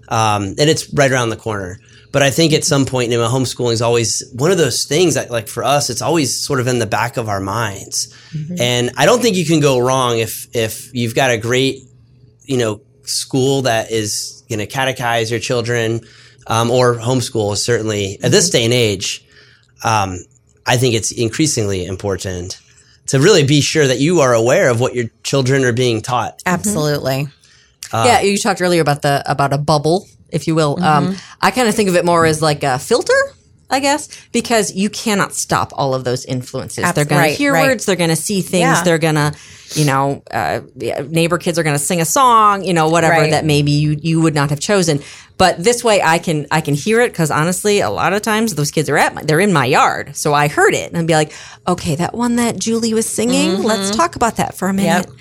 [0.09, 1.81] Um, and it's right around the corner.
[2.13, 5.15] But I think at some point, you know, homeschooling is always one of those things
[5.15, 8.15] that, like for us, it's always sort of in the back of our minds.
[8.61, 11.85] And I don't think you can go wrong if if you've got a great,
[12.45, 12.81] you know,
[13.11, 16.01] school that is going to catechize your children,
[16.47, 19.25] um, or homeschool is certainly at this day and age.
[19.85, 20.19] Um,
[20.67, 22.61] I think it's increasingly important
[23.07, 26.43] to really be sure that you are aware of what your children are being taught.
[26.47, 27.29] Absolutely.
[28.07, 30.83] yeah, you talked earlier about the about a bubble, if you will.
[30.83, 33.13] Um, I kind of think of it more as like a filter.
[33.71, 36.85] I guess because you cannot stop all of those influences.
[36.85, 37.69] Abs- they're going right, to hear right.
[37.69, 37.87] words.
[37.87, 38.61] They're going to see things.
[38.63, 38.83] Yeah.
[38.83, 39.33] They're going to,
[39.75, 42.65] you know, uh, neighbor kids are going to sing a song.
[42.65, 43.31] You know, whatever Right.
[43.31, 45.01] that maybe you you would not have chosen.
[45.39, 48.55] But this way, I can I can hear it because honestly, a lot of times
[48.57, 51.07] those kids are at my, they're in my yard, so I heard it and I'd
[51.07, 51.33] be like,
[51.67, 53.63] okay, that one that Julie was singing.
[53.63, 55.17] Let's talk about that for a minute Yep.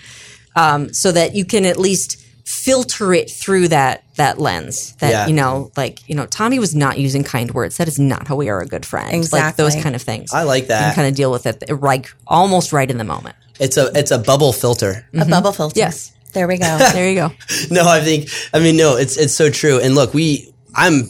[0.55, 2.17] um, so that you can at least
[2.49, 5.27] filter it through that that lens that Yeah.
[5.27, 8.35] you know like you know tommy was not using kind words that is not how
[8.35, 10.79] we are a good friend like those kind of things I like that.
[10.79, 14.09] can kind of deal with it like almost right in the moment It's a it's
[14.09, 15.05] a bubble filter.
[15.13, 15.29] A mm-hmm.
[15.29, 15.77] bubble filter.
[15.77, 16.11] Yes.
[16.33, 16.77] There we go.
[16.93, 17.27] there you go
[17.69, 19.79] no, I think I mean no, it's it's so true.
[19.79, 21.09] And look, we I'm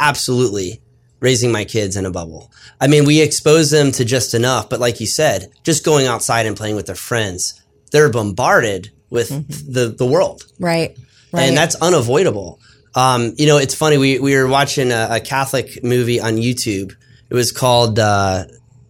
[0.00, 0.80] absolutely
[1.20, 2.50] raising my kids in a bubble.
[2.80, 6.46] I mean, we expose them to just enough, but like you said, just going outside
[6.46, 7.60] and playing with their friends,
[7.90, 9.28] they're bombarded with
[9.72, 10.44] the the world.
[10.58, 10.96] right.
[11.30, 11.42] Right.
[11.42, 12.58] and that's unavoidable.
[12.94, 13.98] Um, you know, it's funny.
[13.98, 16.94] We we were watching a, a Catholic movie on YouTube.
[17.28, 18.44] It was called uh,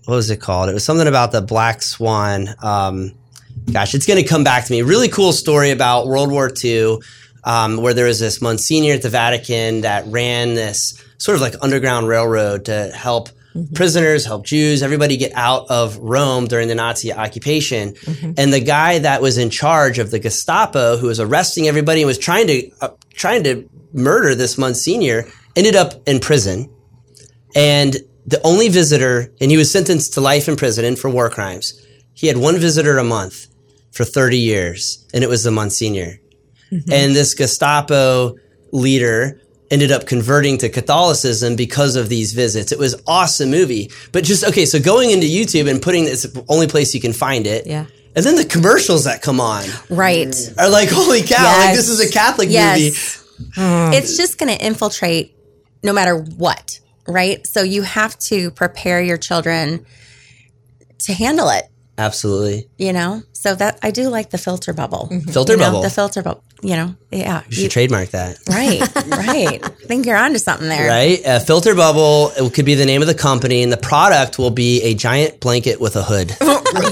[0.05, 0.71] what was it called?
[0.71, 2.49] It was something about the Black Swan.
[2.63, 3.13] Um,
[3.73, 4.83] gosh, it's going to come back to me.
[4.83, 6.99] Really cool story about World War II,
[7.45, 11.55] um, where there was this Monsignor at the Vatican that ran this sort of like
[11.61, 13.29] underground railroad to help
[13.59, 13.75] Mm-hmm.
[13.75, 17.93] prisoners, help Jews, everybody get out of Rome during the Nazi occupation.
[17.93, 18.33] Mm-hmm.
[18.37, 22.07] And the guy that was in charge of the Gestapo, who was arresting everybody and
[22.07, 26.73] was trying to uh, trying to murder this Monsignor, ended up in prison.
[27.57, 27.97] And
[28.27, 31.85] the only visitor, and he was sentenced to life imprisonment for war crimes.
[32.15, 33.47] He had one visitor a month
[33.91, 36.21] for 30 years, and it was the Monsignor.
[36.71, 36.93] Mm-hmm.
[36.93, 38.37] And this Gestapo
[38.71, 39.41] leader
[39.71, 42.73] ended up converting to Catholicism because of these visits.
[42.73, 43.91] It was awesome movie.
[44.13, 47.13] But just okay, so going into YouTube and putting it's the only place you can
[47.13, 47.67] find it.
[47.67, 47.87] Yeah.
[48.17, 50.35] And then the commercials that come on right.
[50.59, 52.57] are like, holy cow, like this is a Catholic movie.
[52.57, 53.25] Yes.
[53.57, 55.37] it's just going to infiltrate
[55.83, 57.47] no matter what, right?
[57.47, 59.87] So you have to prepare your children
[61.01, 62.69] to handle it, Absolutely.
[62.79, 63.23] you know?
[63.33, 65.09] So that I do like the filter bubble.
[65.11, 65.31] Mm-hmm.
[65.31, 65.83] Filter You know, bubble.
[65.83, 66.95] The filter bubble, you know?
[67.11, 67.43] Yeah.
[67.49, 68.39] You should You- trademark that.
[68.49, 69.61] right, right.
[69.65, 70.89] I think you're onto something there.
[70.89, 71.21] Right?
[71.25, 74.51] A filter bubble it could be the name of the company, and the product will
[74.51, 76.35] be a giant blanket with a hood.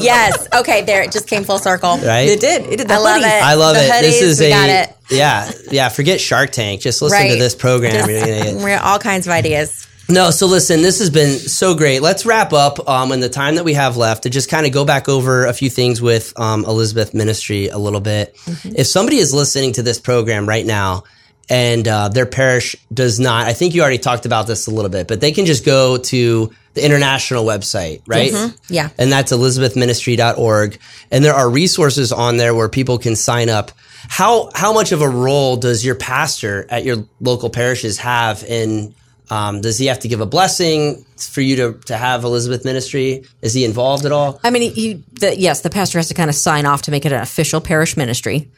[0.00, 0.46] yes.
[0.54, 1.02] Okay, there.
[1.02, 1.98] It just came full circle.
[1.98, 2.28] Right?
[2.28, 3.38] it did it did the I love hoodies.
[3.38, 3.42] it.
[3.44, 4.02] I love The it.
[4.02, 4.96] This is we a got it.
[5.10, 5.88] yeah, yeah.
[5.88, 6.80] Forget Shark Tank.
[6.80, 7.92] Just listen to this program.
[7.92, 9.86] Just- You're gonna get- We're all kinds of ideas.
[10.08, 12.00] No, so listen, this has been so great.
[12.00, 14.72] Let's wrap up um, in the time that we have left to just kind of
[14.72, 18.36] go back over a few things with um, Elizabeth Ministry a little bit.
[18.64, 21.04] If somebody is listening to this program right now
[21.48, 24.90] and uh, their parish does not, I think you already talked about this a little
[24.90, 28.32] bit, but they can just go to the international website, right?
[28.68, 28.90] Yeah.
[28.98, 30.78] And that's elizabethministry.org.
[31.10, 33.72] And there are resources on there where people can sign up.
[34.08, 38.94] How how much of a role does your pastor at your local parishes have in
[39.30, 43.24] um, does he have to give a blessing for you to, to have Elizabeth Ministry?
[43.42, 44.40] Is he involved at all?
[44.44, 47.04] I mean, he, the, yes, the pastor has to kind of sign off to make
[47.04, 48.48] it an official parish ministry.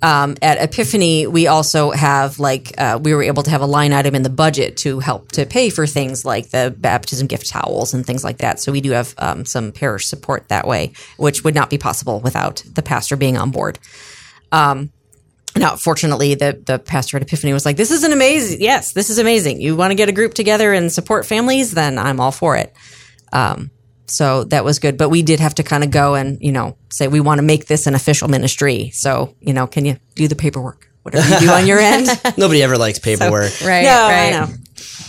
[0.00, 3.92] Um, at Epiphany, we also have like uh, we were able to have a line
[3.92, 7.94] item in the budget to help to pay for things like the baptism gift towels
[7.94, 8.60] and things like that.
[8.60, 12.20] So we do have um, some parish support that way, which would not be possible
[12.20, 13.80] without the pastor being on board.
[14.52, 14.92] Um,
[15.58, 18.60] now, fortunately, the the pastor at Epiphany was like, "This is an amazing.
[18.60, 19.60] Yes, this is amazing.
[19.60, 21.72] You want to get a group together and support families?
[21.72, 22.74] Then I'm all for it."
[23.32, 23.70] Um,
[24.06, 24.96] so that was good.
[24.96, 27.42] But we did have to kind of go and you know say we want to
[27.42, 28.90] make this an official ministry.
[28.90, 30.88] So you know, can you do the paperwork?
[31.02, 32.08] Whatever you do on your end.
[32.36, 33.52] Nobody ever likes paperwork.
[33.62, 33.84] Right.
[33.84, 34.26] no, right.
[34.26, 34.52] I know.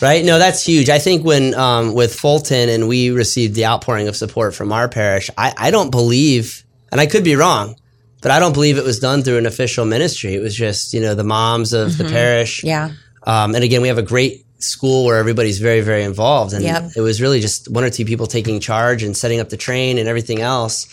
[0.02, 0.24] Right?
[0.24, 0.90] No, that's huge.
[0.90, 4.88] I think when um, with Fulton and we received the outpouring of support from our
[4.88, 7.76] parish, I, I don't believe, and I could be wrong,
[8.22, 10.34] but I don't believe it was done through an official ministry.
[10.36, 12.64] It was just, you know, the moms of the parish.
[12.64, 12.92] Yeah.
[13.24, 16.54] Um, and again, we have a great school where everybody's very, very involved.
[16.54, 16.92] And Yep.
[16.98, 19.98] it was really just one or two people taking charge and setting up the train
[19.98, 20.88] and everything else.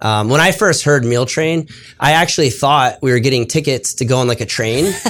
[0.00, 1.68] Um, when I first heard Meal Train,
[2.00, 4.92] I actually thought we were getting tickets to go on like a train.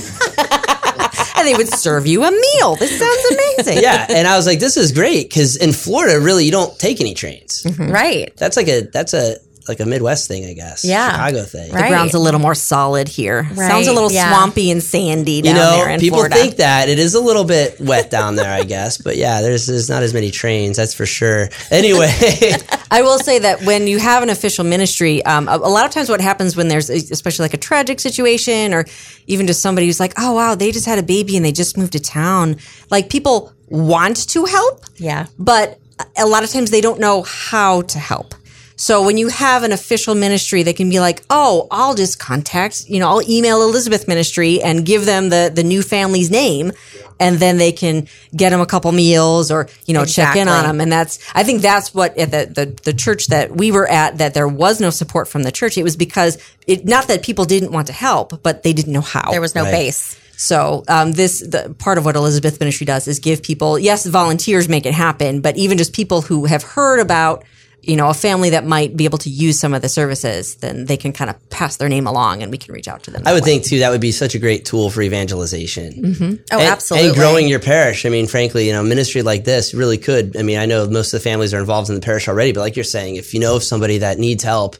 [1.35, 2.77] And they would serve you a meal.
[2.77, 3.25] This sounds
[3.65, 3.83] amazing.
[3.83, 4.07] yeah.
[4.09, 7.15] And I was like, this is great because in Florida, really, you don't take any
[7.15, 7.67] trains.
[7.81, 8.33] Right.
[8.37, 9.39] That's like a that's a
[9.69, 10.85] like a Midwest thing, I guess.
[10.85, 11.11] Yeah.
[11.13, 11.73] Chicago thing.
[11.73, 11.83] Right.
[11.83, 13.49] The ground's a little more solid here.
[13.55, 14.29] Sounds a little yeah.
[14.31, 16.35] swampy and sandy You down know, there in people Florida.
[16.37, 18.99] think that it is a little bit wet down there, I guess.
[18.99, 21.49] But yeah, there's there's not as many trains, that's for sure.
[21.71, 22.11] Anyway,
[22.91, 25.93] I will say that when you have an official ministry, um, a, a lot of
[25.93, 28.85] times what happens when there's especially like a tragic situation or
[29.27, 31.77] even just somebody who's like, oh wow, they just had a baby and they just
[31.79, 32.57] moved to town.
[32.91, 35.27] Like people want to help, Yeah.
[35.39, 35.79] but
[36.19, 38.35] a lot of times they don't know how to help.
[38.83, 42.89] So when you have an official ministry they can be like, oh, I'll just contact,
[42.89, 46.73] you know, I'll email Elizabeth Ministry and give them the the new family's name,
[47.21, 50.65] and then they can get them a couple meals or you know check in on
[50.65, 50.81] them.
[50.81, 54.19] And that's I think that's what at the, the the church that we were at
[54.19, 55.79] that there was no support from the church.
[55.79, 59.01] It was because it not that people didn't want to help, but they didn't know
[59.01, 59.31] how.
[59.31, 59.71] There was no Right.
[59.71, 60.19] base.
[60.37, 64.69] So um, this the part of what Elizabeth Ministry does is give people yes, volunteers
[64.69, 67.45] make it happen, but even just people who have heard about
[67.83, 70.87] you know a family that might be able to use some of the services, then
[70.87, 73.23] they can kind of pass their name along, and we can reach out to them.
[73.27, 73.51] I would way.
[73.51, 76.17] think too that would be such a great tool for evangelization.
[76.53, 77.09] Oh, and, absolutely.
[77.09, 78.07] And growing your parish.
[78.07, 80.37] I mean, frankly, you know, ministry like this really could.
[80.37, 82.61] I mean, I know most of the families are involved in the parish already, but
[82.61, 84.77] like you're saying, if you know of somebody that needs help,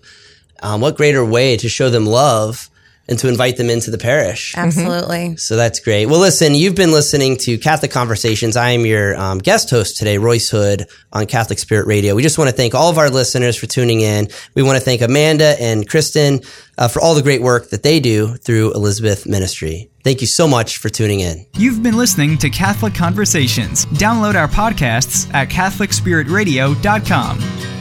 [0.63, 2.71] um, what greater way to show them love
[3.09, 4.55] and to invite them into the parish?
[4.57, 5.37] Absolutely.
[5.37, 6.07] So that's great.
[6.07, 8.57] Well, listen, you've been listening to Catholic Conversations.
[8.57, 12.15] I am your um, guest host today, Royce Hood on Catholic Spirit Radio.
[12.15, 14.29] We just want to thank all of our listeners for tuning in.
[14.55, 16.41] We want to thank Amanda and Kristen
[16.79, 19.91] uh, for all the great work that they do through Elizabeth Ministry.
[20.05, 21.47] Thank you so much for tuning in.
[21.57, 23.87] You've been listening to Catholic Conversations.
[23.87, 27.72] Download our podcasts at CatholicSpiritRadio.com.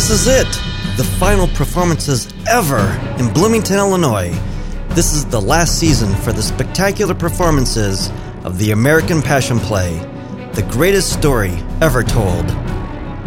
[0.00, 0.46] This is it!
[0.96, 2.80] The final performances ever
[3.18, 4.30] in Bloomington, Illinois.
[4.94, 8.10] This is the last season for the spectacular performances
[8.44, 9.98] of the American Passion Play,
[10.54, 12.48] the greatest story ever told.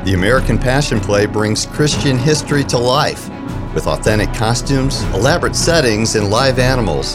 [0.04, 3.30] The American Passion Play brings Christian history to life
[3.76, 7.14] with authentic costumes, elaborate settings, and live animals.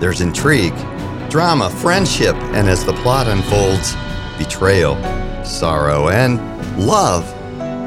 [0.00, 0.74] There's intrigue,
[1.30, 3.94] drama, friendship, and as the plot unfolds,
[4.38, 4.96] betrayal,
[5.44, 6.40] sorrow, and
[6.84, 7.32] love.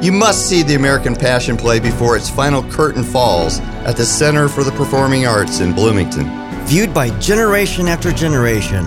[0.02, 4.50] You must see the American Passion Play before its final curtain falls at the Center
[4.50, 6.26] for the Performing Arts in Bloomington.
[6.66, 8.84] Viewed by generation after generation,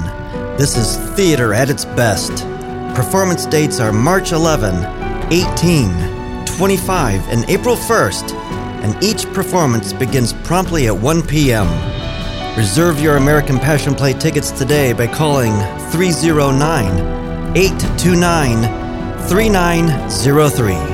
[0.56, 2.32] this is theater at its best.
[2.96, 4.74] Performance dates are March 11,
[5.32, 8.34] 18, 25, and April 1st,
[8.82, 11.68] and each performance begins promptly at 1 p.m.
[12.56, 15.52] Reserve your American Passion Play tickets today by calling
[15.92, 18.84] 309 829
[19.28, 20.93] 3903.